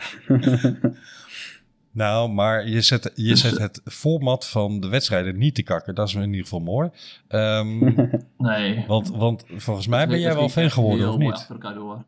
[1.96, 5.94] Nou, maar je zet, je dus, zet het format van de wedstrijden niet te kakken.
[5.94, 6.90] Dat is in ieder geval mooi.
[7.28, 7.78] Um,
[8.38, 8.84] nee.
[8.86, 11.32] Want, want volgens mij ben jij wel fan geworden, of niet?
[11.32, 12.04] Achter elkaar door.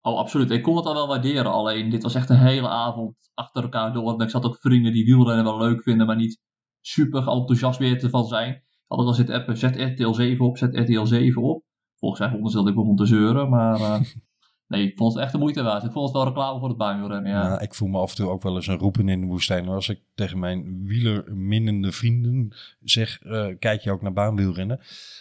[0.00, 0.50] Oh, absoluut.
[0.50, 1.52] Ik kon het al wel waarderen.
[1.52, 4.12] Alleen, dit was echt een hele avond achter elkaar door.
[4.12, 6.40] En ik zat ook vrienden die wielrennen wel leuk vinden, maar niet
[6.80, 8.62] super enthousiast weer van zijn.
[8.86, 11.64] Had ik al zitten appen, zet RTL 7 op, zet RTL 7 op.
[11.96, 14.00] Volgens mij vonden ze dat ik begon te zeuren, maar uh,
[14.70, 15.84] nee, ik vond het echt de moeite waard.
[15.84, 17.42] Ik vond het wel reclame voor het baanwielrennen, ja.
[17.42, 17.60] ja.
[17.60, 19.68] Ik voel me af en toe ook wel eens een roepen in de woestijn.
[19.68, 24.80] Als ik tegen mijn wielerminnende vrienden zeg, uh, kijk je ook naar baanwielrennen,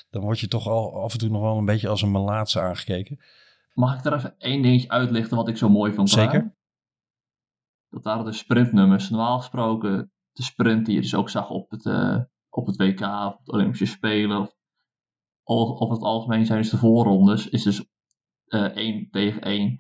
[0.10, 2.60] dan word je toch al af en toe nog wel een beetje als een malaatse
[2.60, 3.20] aangekeken.
[3.74, 6.10] Mag ik er even één dingetje uitlichten wat ik zo mooi vond?
[6.10, 6.56] Zeker.
[7.90, 9.10] Dat waren de sprintnummers.
[9.10, 12.20] Normaal gesproken de sprint die je dus ook zag op het, uh,
[12.50, 17.50] op het WK of het Olympische Spelen of over het algemeen zijn dus de voorrondes
[17.50, 17.86] is dus eh,
[18.50, 19.80] 1 tegen 1.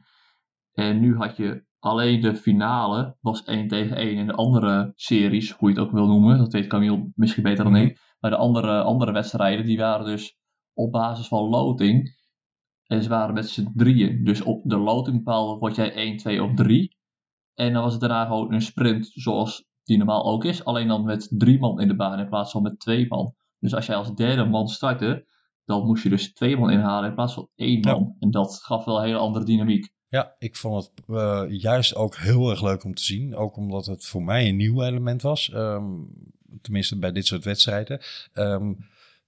[0.74, 4.17] En nu had je alleen de finale was 1 tegen 1.
[4.17, 7.63] En de andere series, hoe je het ook wil noemen, dat weet Camille misschien beter
[7.63, 7.82] dan mhm.
[7.82, 7.99] ik.
[8.20, 10.38] Maar de andere, andere wedstrijden, die waren dus
[10.74, 12.17] op basis van loting.
[12.86, 14.24] En ze waren met z'n drieën.
[14.24, 16.97] Dus op de loting bepaalde word jij 1, 2 of 3.
[17.53, 20.65] En dan was het daarna gewoon een sprint zoals die normaal ook is.
[20.65, 23.34] Alleen dan met drie man in de baan in plaats van met twee man.
[23.59, 25.26] Dus als jij als derde man startte,
[25.70, 28.15] dan moest je dus twee man inhalen in plaats van één man.
[28.20, 29.89] En dat gaf wel een hele andere dynamiek.
[30.07, 33.36] Ja, ik vond het uh, juist ook heel erg leuk om te zien.
[33.36, 35.51] Ook omdat het voor mij een nieuw element was.
[35.53, 36.09] Um,
[36.61, 38.01] tenminste bij dit soort wedstrijden.
[38.34, 38.78] Um,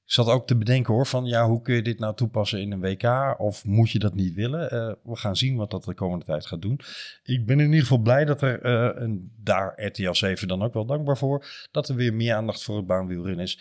[0.05, 2.71] ik zat ook te bedenken hoor, van ja, hoe kun je dit nou toepassen in
[2.71, 3.35] een WK?
[3.39, 4.73] Of moet je dat niet willen?
[4.73, 6.79] Uh, we gaan zien wat dat de komende tijd gaat doen.
[7.23, 10.73] Ik ben in ieder geval blij dat er, uh, en daar RTL 7 dan ook
[10.73, 13.59] wel dankbaar voor, dat er weer meer aandacht voor het baanwielrennen is.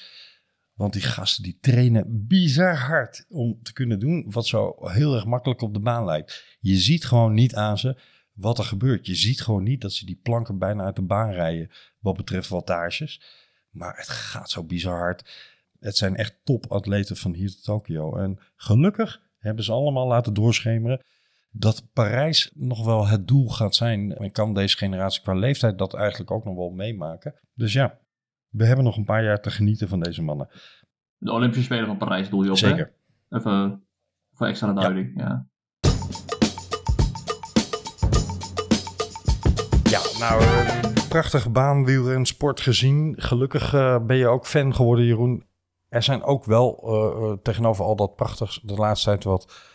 [0.81, 5.25] Want die gasten die trainen bizar hard om te kunnen doen wat zo heel erg
[5.25, 6.57] makkelijk op de baan lijkt.
[6.61, 7.97] Je ziet gewoon niet aan ze
[8.33, 9.07] wat er gebeurt.
[9.07, 12.49] Je ziet gewoon niet dat ze die planken bijna uit de baan rijden wat betreft
[12.49, 13.23] wattages.
[13.71, 15.31] Maar het gaat zo bizar hard.
[15.79, 18.17] Het zijn echt topatleten van hier tot Tokio.
[18.17, 21.05] En gelukkig hebben ze allemaal laten doorschemeren
[21.51, 24.17] dat Parijs nog wel het doel gaat zijn.
[24.17, 27.35] En kan deze generatie qua leeftijd dat eigenlijk ook nog wel meemaken.
[27.55, 28.00] Dus ja,
[28.51, 30.49] we hebben nog een paar jaar te genieten van deze mannen.
[31.19, 32.93] De Olympische Spelen van Parijs doel je op, Zeker.
[33.29, 33.39] Hè?
[33.39, 33.83] Even
[34.33, 35.47] voor extra duiding, ja.
[39.83, 40.01] ja.
[40.19, 40.43] nou,
[41.09, 43.15] prachtige baanwielren sport gezien.
[43.17, 45.45] Gelukkig uh, ben je ook fan geworden, Jeroen.
[45.89, 49.71] Er zijn ook wel uh, tegenover al dat prachtig de laatste tijd wat,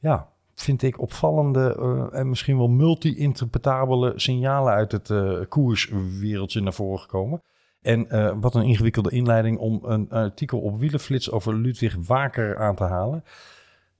[0.00, 5.12] ja, vind ik opvallende en misschien wel multi-interpretabele signalen uit het
[5.48, 7.42] koerswereldje naar voren gekomen.
[7.82, 12.74] En uh, wat een ingewikkelde inleiding om een artikel op Wielenflits over Ludwig Waker aan
[12.74, 13.24] te halen.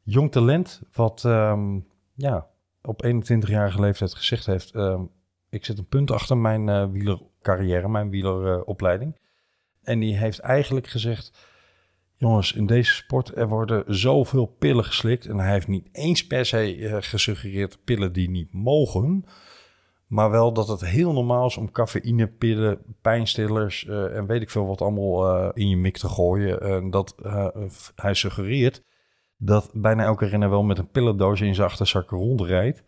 [0.03, 2.47] Jong talent, wat um, ja,
[2.83, 4.75] op 21-jarige leeftijd gezegd heeft...
[4.75, 5.11] Um,
[5.51, 9.19] ik zet een punt achter mijn uh, wielercarrière, mijn wieleropleiding.
[9.83, 11.49] En die heeft eigenlijk gezegd...
[12.17, 15.27] Jongens, in deze sport er worden zoveel pillen geslikt.
[15.27, 19.25] En hij heeft niet eens per se uh, gesuggereerd pillen die niet mogen...
[20.11, 24.51] Maar wel dat het heel normaal is om cafeïne, pillen, pijnstillers uh, en weet ik
[24.51, 26.61] veel wat allemaal uh, in je mik te gooien.
[26.61, 27.47] En dat uh,
[27.97, 28.83] hij suggereert
[29.37, 32.83] dat bijna elke renner wel met een pillendoos in zijn achterzak rondrijdt.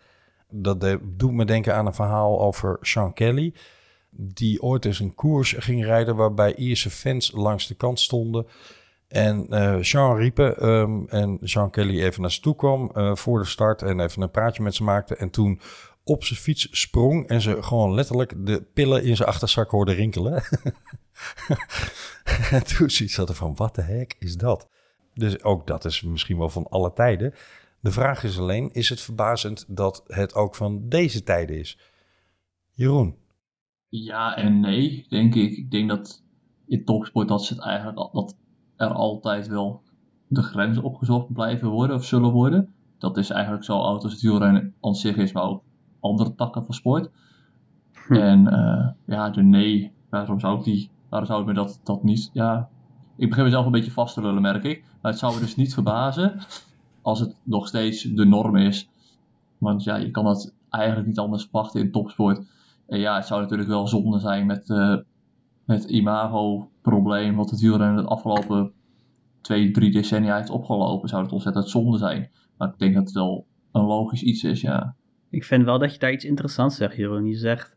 [0.50, 3.54] Dat doet me denken aan een verhaal over Sean Kelly.
[4.10, 8.46] Die ooit eens een koers ging rijden waarbij Ierse fans langs de kant stonden.
[9.08, 13.44] En uh, Sean riepen um, en Sean Kelly even naar ze toe kwam voor de
[13.44, 15.16] start en even een praatje met ze maakte.
[15.16, 15.60] En toen
[16.04, 20.42] op zijn fiets sprong en ze gewoon letterlijk de pillen in zijn achterzak hoorde rinkelen.
[22.50, 24.68] En toen zoiets hadden van, wat de heck is dat?
[25.14, 27.34] Dus ook dat is misschien wel van alle tijden.
[27.80, 31.78] De vraag is alleen, is het verbazend dat het ook van deze tijden is?
[32.70, 33.16] Jeroen?
[33.88, 35.56] Ja en nee, denk ik.
[35.56, 36.22] Ik denk dat
[36.66, 38.36] in topsport dat, ze het eigenlijk, dat
[38.76, 39.82] er altijd wel
[40.28, 42.74] de grenzen opgezocht blijven worden of zullen worden.
[42.98, 45.62] Dat is eigenlijk zo oud als het wielrennen aan zich is, maar ook
[46.02, 47.10] andere takken van sport.
[48.06, 48.14] Hm.
[48.14, 52.02] En eh, ja, de nee, waarom zou ik die, waarom zou ik me dat, dat
[52.02, 52.68] niet, ja,
[53.16, 54.84] ik begin mezelf een beetje vast te lullen, merk ik.
[55.00, 56.38] Maar het zou me dus niet verbazen
[57.02, 58.88] als het nog steeds de norm is.
[59.58, 62.46] Want ja, je kan dat eigenlijk niet anders verwachten in topsport.
[62.86, 64.96] En ja, het zou natuurlijk wel zonde zijn met eh,
[65.66, 68.72] het imago-probleem wat het wielrennen de afgelopen
[69.40, 71.08] twee, drie decennia heeft opgelopen.
[71.08, 72.30] Zou het ontzettend zonde zijn.
[72.56, 74.94] Maar ik denk dat het wel een logisch iets is, ja.
[75.32, 77.26] Ik vind wel dat je daar iets interessants zegt, Jeroen.
[77.26, 77.76] Je zegt,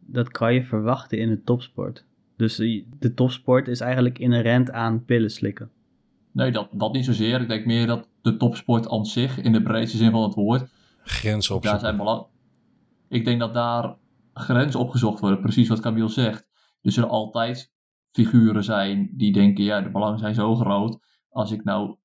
[0.00, 2.04] dat kan je verwachten in de topsport.
[2.36, 2.56] Dus
[2.98, 5.70] de topsport is eigenlijk inherent aan pillen slikken.
[6.32, 7.40] Nee, dat, dat niet zozeer.
[7.40, 10.70] Ik denk meer dat de topsport aan zich, in de breedste zin van het woord,
[11.02, 12.26] Grenzen op daar zijn belang.
[13.08, 13.96] Ik denk dat daar
[14.34, 16.46] grenzen opgezocht worden, precies wat Camille zegt.
[16.80, 17.72] Dus er altijd
[18.12, 20.98] figuren zijn die denken, ja, de belangen zijn zo groot.
[21.28, 21.96] Als ik nou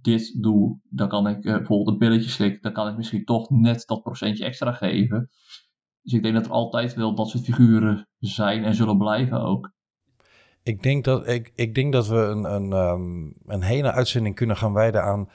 [0.00, 3.50] dit doe, dan kan ik eh, bijvoorbeeld een pilletje slikken, dan kan ik misschien toch
[3.50, 5.30] net dat procentje extra geven.
[6.02, 9.72] Dus ik denk dat er altijd wel dat soort figuren zijn en zullen blijven ook.
[10.62, 14.56] Ik denk dat, ik, ik denk dat we een, een, ehm, een hele uitzending kunnen
[14.56, 15.28] gaan wijden aan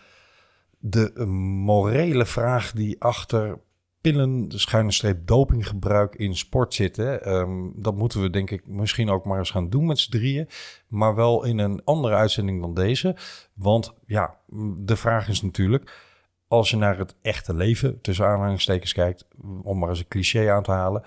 [0.80, 3.60] de morele vraag die achter
[4.04, 7.24] pillen, de schuine streep dopinggebruik in sport zitten.
[7.24, 10.47] Ehm, dat moeten we denk ik misschien ook maar eens gaan doen met z'n drieën.
[10.88, 13.16] Maar wel in een andere uitzending dan deze.
[13.54, 14.38] Want ja,
[14.78, 15.91] de vraag is natuurlijk,
[16.47, 19.28] als je naar het echte leven, tussen aanhalingstekens kijkt,
[19.64, 21.04] om maar eens een cliché aan te halen,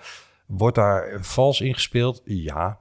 [0.47, 2.21] wordt daar vals ingespeeld?
[2.25, 2.79] Ja,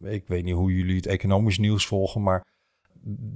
[0.00, 2.44] ik weet niet hoe jullie het economisch nieuws volgen, maar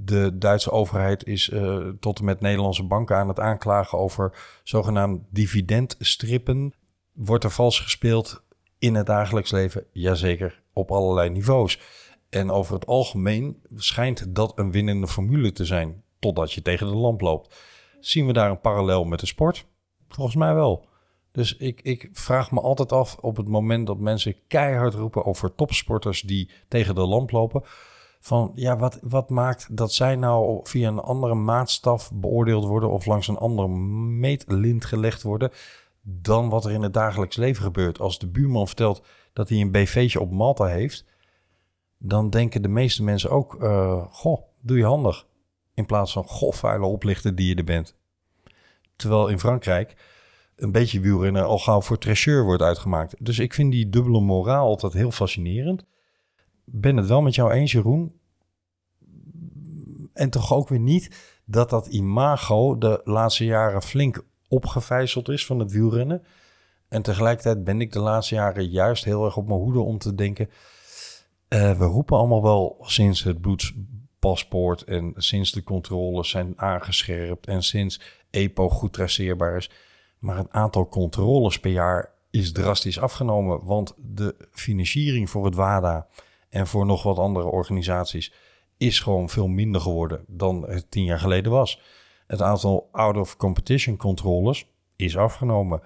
[0.05, 4.33] de Duitse overheid is uh, tot en met Nederlandse banken aan het aanklagen over
[4.65, 6.75] zogenaamd dividendstrippen.
[7.13, 8.43] Wordt er vals gespeeld
[8.79, 9.85] in het dagelijks leven?
[9.93, 11.81] Jazeker, op allerlei niveaus.
[12.29, 16.95] En over het algemeen schijnt dat een winnende formule te zijn, totdat je tegen de
[16.95, 17.57] lamp loopt.
[18.01, 19.67] Zien we daar een parallel met de sport?
[20.09, 20.89] Volgens mij wel.
[21.33, 25.55] Dus ik, ik vraag me altijd af op het moment dat mensen keihard roepen over
[25.55, 27.63] topsporters die tegen de lamp lopen.
[28.21, 33.07] Van ja, wat, wat maakt dat zij nou via een andere maatstaf beoordeeld worden of
[33.07, 35.51] langs een andere meetlint gelegd worden
[36.03, 38.01] dan wat er in het dagelijks leven gebeurt.
[38.01, 39.03] Als de buurman vertelt
[39.33, 41.05] dat hij een BV'tje op Malta heeft,
[41.99, 45.27] dan denken de meeste mensen ook, uh, goh, doe je handig.
[45.75, 47.97] In plaats van, goh, vuile oplichter die je er bent.
[48.97, 49.97] Terwijl in Frankrijk
[50.57, 53.15] een beetje wielrennen al gauw voor trecheur wordt uitgemaakt.
[53.19, 55.85] Dus ik vind die dubbele moraal altijd heel fascinerend.
[56.73, 58.13] Ben het wel met jou eens, Jeroen.
[60.13, 65.59] En toch ook weer niet dat dat imago de laatste jaren flink opgevijzeld is van
[65.59, 66.23] het wielrennen.
[66.89, 70.15] En tegelijkertijd ben ik de laatste jaren juist heel erg op mijn hoede om te
[70.15, 70.51] denken...
[71.49, 77.47] Uh, we roepen allemaal wel sinds het bloedspaspoort en sinds de controles zijn aangescherpt...
[77.47, 78.01] en sinds
[78.31, 79.71] EPO goed traceerbaar is...
[80.21, 83.65] Maar het aantal controles per jaar is drastisch afgenomen.
[83.65, 86.07] Want de financiering voor het WADA
[86.51, 88.33] en voor nog wat andere organisaties
[88.77, 91.81] is gewoon veel minder geworden dan het tien jaar geleden was.
[92.27, 95.83] Het aantal out-of-competition controles is afgenomen.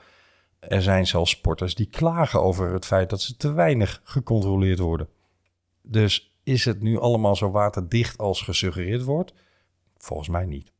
[0.58, 5.08] Er zijn zelfs sporters die klagen over het feit dat ze te weinig gecontroleerd worden.
[5.82, 9.34] Dus is het nu allemaal zo waterdicht als gesuggereerd wordt?
[9.96, 10.72] Volgens mij niet.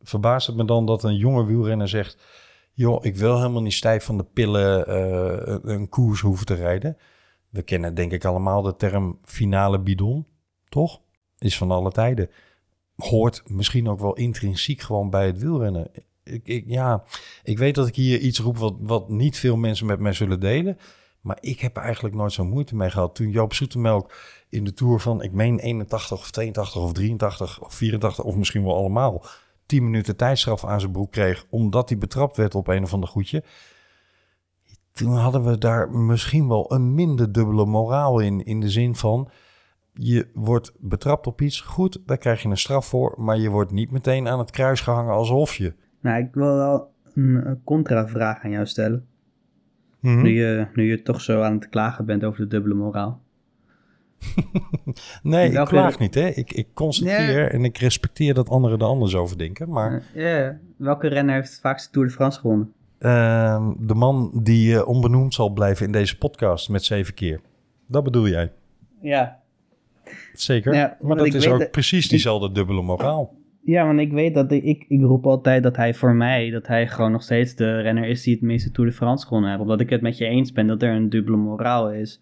[0.00, 2.18] Verbaast het me dan dat een jonge wielrenner zegt
[2.78, 6.96] joh, ik wil helemaal niet stijf van de pillen uh, een koers hoeven te rijden.
[7.50, 10.26] We kennen denk ik allemaal de term finale bidon,
[10.68, 11.00] toch?
[11.38, 12.30] Is van alle tijden.
[12.96, 15.90] Hoort misschien ook wel intrinsiek gewoon bij het wielrennen.
[16.22, 17.04] Ik, ja,
[17.42, 20.40] ik weet dat ik hier iets roep wat, wat niet veel mensen met mij zullen
[20.40, 20.78] delen.
[21.20, 23.14] Maar ik heb eigenlijk nooit zo moeite mee gehad.
[23.14, 24.14] Toen Joop Zoetemelk
[24.48, 28.64] in de Tour van, ik meen 81 of 82 of 83 of 84 of misschien
[28.64, 29.24] wel allemaal
[29.66, 33.08] 10 minuten tijdstraf aan zijn broek kreeg, omdat hij betrapt werd op een of ander
[33.08, 33.42] goedje.
[34.98, 38.44] Toen hadden we daar misschien wel een minder dubbele moraal in.
[38.44, 39.30] In de zin van,
[39.92, 43.14] je wordt betrapt op iets, goed, daar krijg je een straf voor.
[43.18, 45.74] Maar je wordt niet meteen aan het kruis gehangen alsof je.
[46.00, 49.06] Nou, ik wil wel een contra-vraag aan jou stellen.
[50.00, 50.22] Mm -hmm.
[50.22, 53.20] nu, je, nu je toch zo aan het klagen bent over de dubbele moraal.
[55.22, 56.14] nee, ik klaag niet.
[56.14, 56.28] Hè?
[56.28, 57.48] Ik, ik constateer ja.
[57.48, 59.70] en ik respecteer dat anderen er anders over denken.
[59.70, 60.02] Maar...
[60.14, 62.72] Ja, welke renner heeft het vaakste Tour de France gewonnen?
[63.00, 67.40] Uh, de man die uh, onbenoemd zal blijven in deze podcast met zeven keer.
[67.86, 68.52] Dat bedoel jij?
[69.00, 69.38] Ja.
[70.34, 70.74] Zeker.
[70.74, 73.36] Ja, maar dat ik is ook dat- precies diezelfde dubbele moraal.
[73.60, 76.66] Ja, want ik weet dat ik, ik, ik roep altijd dat hij voor mij, dat
[76.66, 79.62] hij gewoon nog steeds de renner is die het meeste Tour de France gewonnen heeft.
[79.62, 82.20] Omdat ik het met je eens ben dat er een dubbele moraal is.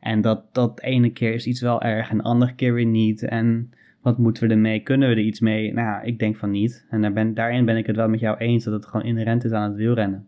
[0.00, 3.22] En dat dat ene keer is iets wel erg en de andere keer weer niet.
[3.22, 3.70] En
[4.02, 4.80] wat moeten we ermee?
[4.80, 5.72] Kunnen we er iets mee?
[5.72, 6.86] Nou, ik denk van niet.
[6.90, 9.44] En daar ben, daarin ben ik het wel met jou eens dat het gewoon inherent
[9.44, 10.26] is aan het wielrennen.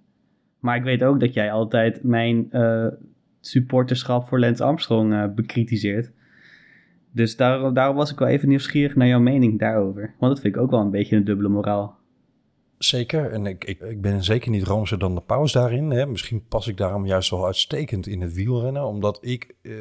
[0.58, 2.86] Maar ik weet ook dat jij altijd mijn eh,
[3.40, 6.12] supporterschap voor Lance Armstrong eh, bekritiseert.
[7.10, 10.14] Dus daar, daarom was ik wel even nieuwsgierig naar jouw mening daarover.
[10.18, 11.96] Want dat vind ik ook wel een beetje een dubbele moraal.
[12.78, 13.30] Zeker.
[13.30, 15.90] En ik, ik, ik ben zeker niet roomser dan de paus daarin.
[15.90, 16.06] Hè.
[16.06, 18.86] Misschien pas ik daarom juist wel uitstekend in het wielrennen.
[18.86, 19.72] Omdat ik eh,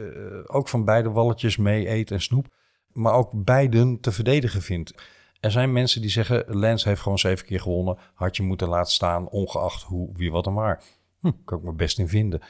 [0.44, 2.48] ook van beide walletjes mee eet en snoep.
[2.94, 4.94] Maar ook beiden te verdedigen vind.
[5.40, 7.98] Er zijn mensen die zeggen, Lance heeft gewoon zeven keer gewonnen.
[8.14, 10.84] Had je moeten laten staan, ongeacht hoe, wie, wat en waar.
[11.20, 12.42] Hm, kan ik me best in vinden.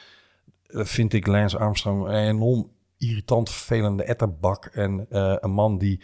[0.66, 4.64] Eh, vind ik Lance Armstrong een enorm irritant, vervelende etterbak.
[4.64, 6.00] En eh, een man die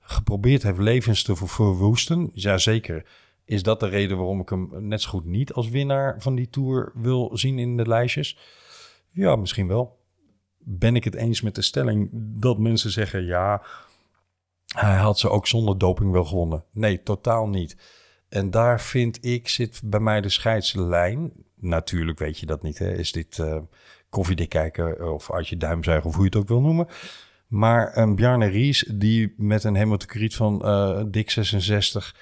[0.00, 2.30] geprobeerd heeft levens te ver- verwoesten.
[2.32, 3.06] Jazeker.
[3.44, 6.48] Is dat de reden waarom ik hem net zo goed niet als winnaar van die
[6.50, 8.38] Tour wil zien in de lijstjes?
[9.10, 9.98] Ja, misschien wel.
[10.58, 13.24] Ben ik het eens met de stelling dat mensen zeggen...
[13.24, 13.62] ja,
[14.74, 16.64] hij had ze ook zonder doping wel gewonnen.
[16.72, 17.76] Nee, totaal niet.
[18.28, 21.32] En daar vind ik, zit bij mij de scheidslijn.
[21.56, 22.78] Natuurlijk weet je dat niet.
[22.78, 22.92] Hè?
[22.92, 23.58] Is dit eh
[24.08, 26.88] koffiedik kijken of uit je duim zuigen of hoe je het ook wil noemen.
[27.46, 32.14] Maar een Bjarne Ries die met een hematocriet van eh dik 66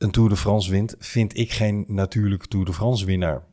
[0.00, 3.44] een Tour de France wint, vind ik geen natuurlijke Tour de France winnaar.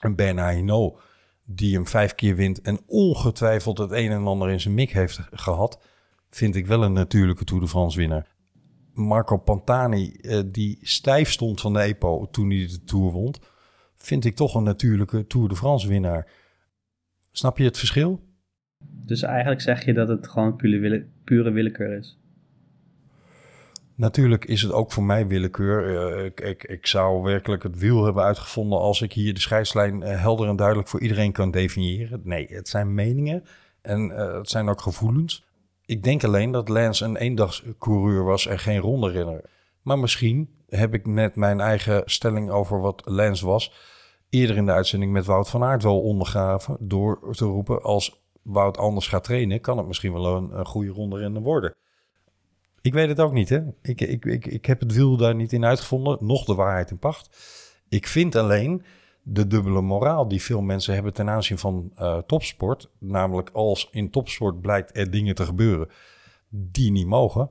[0.00, 1.00] Een Bernard Hinault
[1.44, 5.20] die hem vijf keer wint en ongetwijfeld het een en ander in zijn mik heeft
[5.30, 5.82] gehad,
[6.34, 8.26] vind ik wel een natuurlijke Tour de France winnaar.
[8.94, 13.34] Marco Pantani, eh, die stijf stond van de EPO toen hij de Tour won,
[13.96, 16.30] vind ik toch een natuurlijke Tour de France winnaar.
[17.30, 18.20] Snap je het verschil?
[18.84, 22.18] Dus eigenlijk zeg je dat het gewoon pure, wille- pure willekeur is.
[23.94, 25.96] Natuurlijk is het ook voor mij willekeur.
[25.96, 30.02] Eh, ik, ik, ik zou werkelijk het wiel hebben uitgevonden als ik hier de scheidslijn
[30.02, 32.20] eh, helder en duidelijk voor iedereen kan definiëren.
[32.24, 33.44] Nee, het zijn meningen
[33.80, 35.50] en het zijn ook gevoelens.
[35.92, 39.44] Ik denk alleen dat Lance een eendagscoureur was en geen ronde.
[39.82, 43.72] Maar misschien heb ik met mijn eigen stelling over wat Lance was...
[44.30, 46.76] eerder in de uitzending met Wout van Aert wel ondergraven...
[46.80, 49.60] door te roepen als Wout anders gaat trainen...
[49.60, 51.74] kan het misschien wel een, goede ronde worden.
[52.80, 53.60] Ik weet het ook niet, hè.
[53.82, 56.98] Ik, ik, ik, ik heb het wiel daar niet in uitgevonden, nog de waarheid in
[56.98, 57.36] pacht.
[57.88, 58.84] Ik vind alleen
[59.22, 62.90] de dubbele moraal die veel mensen hebben ten aanzien van eh, topsport.
[62.98, 65.88] Namelijk als in topsport blijkt er dingen te gebeuren
[66.48, 67.50] die niet mogen.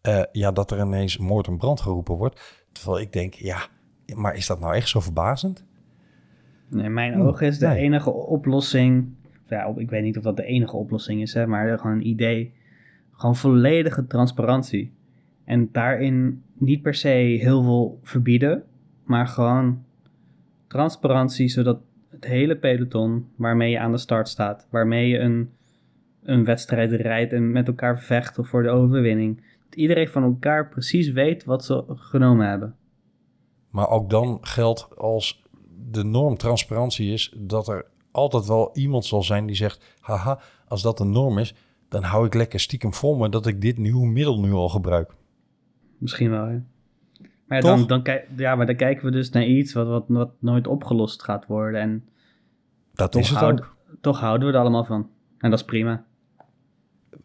[0.00, 2.66] eh, ja, dat er ineens moord en brand geroepen wordt.
[2.72, 3.66] Terwijl ik denk, ja,
[4.14, 5.64] maar is dat nou echt zo verbazend?
[6.68, 7.78] Nee, in mijn Oeh, ogen is de nee.
[7.78, 9.14] enige oplossing...
[9.48, 12.54] Ja, ik weet niet of dat de enige oplossing is, hè, maar gewoon een idee.
[13.12, 14.92] Gewoon volledige transparantie.
[15.44, 17.08] En daarin niet per se
[17.40, 18.64] heel veel verbieden,
[19.04, 19.83] maar gewoon
[20.74, 21.78] transparantie, zodat
[22.10, 25.50] het hele peloton waarmee je aan de start staat, waarmee je een,
[26.22, 31.10] een wedstrijd rijdt en met elkaar vecht voor de overwinning, dat iedereen van elkaar precies
[31.10, 32.76] weet wat ze genomen hebben.
[33.70, 35.42] Maar ook dan geldt als
[35.90, 40.82] de norm transparantie is dat er altijd wel iemand zal zijn die zegt: haha, als
[40.82, 41.54] dat een norm is,
[41.88, 45.14] dan hou ik lekker stiekem vol me dat ik dit nieuwe middel nu al gebruik.
[45.98, 46.58] Misschien wel, hè.
[47.46, 50.04] Maar ja, dan, dan, kijk- ja, maar dan kijken we dus naar iets wat, wat,
[50.08, 51.80] wat nooit opgelost gaat worden.
[51.80, 52.04] En
[52.94, 53.76] Dat is het ook.
[54.00, 55.08] toch houden we er allemaal van.
[55.38, 56.04] En dat is prima.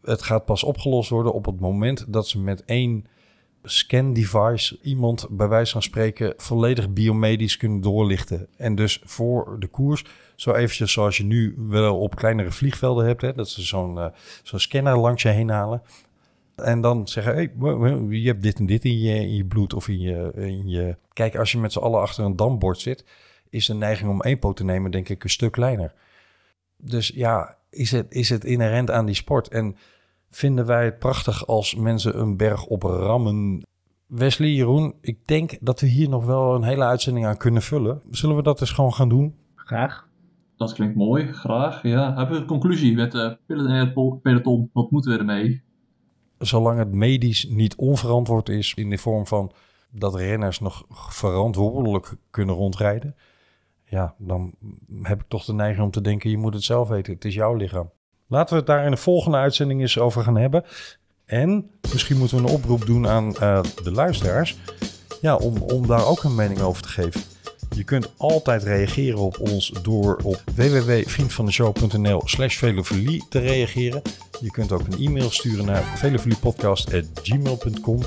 [0.01, 3.05] Het gaat pas opgelost worden op het moment dat ze met één
[3.63, 8.47] scan device iemand bij wijze van spreken volledig biomedisch kunnen doorlichten.
[8.57, 10.05] En dus voor de koers,
[10.35, 14.07] zo eventjes zoals je nu wel op kleinere vliegvelden hebt, hè, dat ze zo'n eh,
[14.43, 15.81] zo'n scanner langs je heen halen.
[16.61, 17.51] En dan zeggen, hey,
[18.09, 20.97] je hebt dit en dit in je, in je bloed of in je, in je...
[21.13, 23.05] Kijk, als je met z'n allen achter een dambord zit,
[23.49, 25.93] is de neiging om EPO te nemen denk ik een stuk kleiner.
[26.77, 29.47] Dus ja, is het, is het inherent aan die sport?
[29.47, 29.75] En
[30.29, 33.63] vinden wij het prachtig als mensen een berg op rammen?
[34.05, 38.01] Wesley, Jeroen, ik denk dat we hier nog wel een hele uitzending aan kunnen vullen.
[38.11, 39.35] Zullen we dat eens gewoon gaan doen?
[39.55, 40.07] Graag.
[40.57, 41.83] Dat klinkt mooi, graag.
[41.83, 43.37] Ja, hebben we een conclusie met de
[44.21, 44.69] peloton?
[44.73, 45.63] Wat moeten we ermee?
[46.39, 49.51] Zolang het medisch niet onverantwoord is in de vorm van
[49.91, 53.15] dat renners nog verantwoordelijk kunnen rondrijden.
[53.83, 54.53] Ja, dan
[55.01, 57.13] heb ik toch de neiging om te denken, je moet het zelf weten.
[57.13, 57.89] Het is jouw lichaam.
[58.27, 60.63] Laten we het daar in de volgende uitzending eens over gaan hebben.
[61.25, 64.57] En misschien moeten we een oproep doen aan eh, de luisteraars.
[65.21, 67.21] Ja, om, om daar ook een mening over te geven.
[67.75, 74.01] Je kunt altijd reageren op ons door op www.vriendvandeshow.nl slash velofilie te reageren.
[74.41, 78.01] Je kunt ook een e-mail sturen naar velevliepodcast.gmail.com.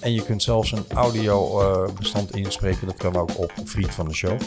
[0.00, 2.86] En je kunt zelfs een audio eh, inspreken.
[2.86, 4.40] Dat kan ook op Vriend van de Show.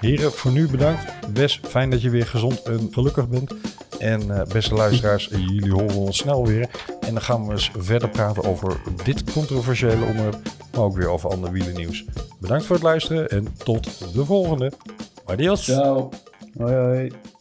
[0.00, 1.02] Heren, voor nu bedankt.
[1.32, 3.54] Wes, fijn dat je weer gezond en gelukkig bent.
[3.98, 6.68] En eh, beste luisteraars, jullie horen ons snel weer.
[7.00, 10.40] En dan gaan we eens verder praten over dit controversiële onderwerp.
[10.72, 12.04] Maar ook weer over ander wielennieuws.
[12.38, 14.72] Bedankt voor het luisteren en tot de volgende.
[15.24, 15.64] Adios.
[15.64, 16.10] Ciao.
[16.56, 17.33] Hoi hoi.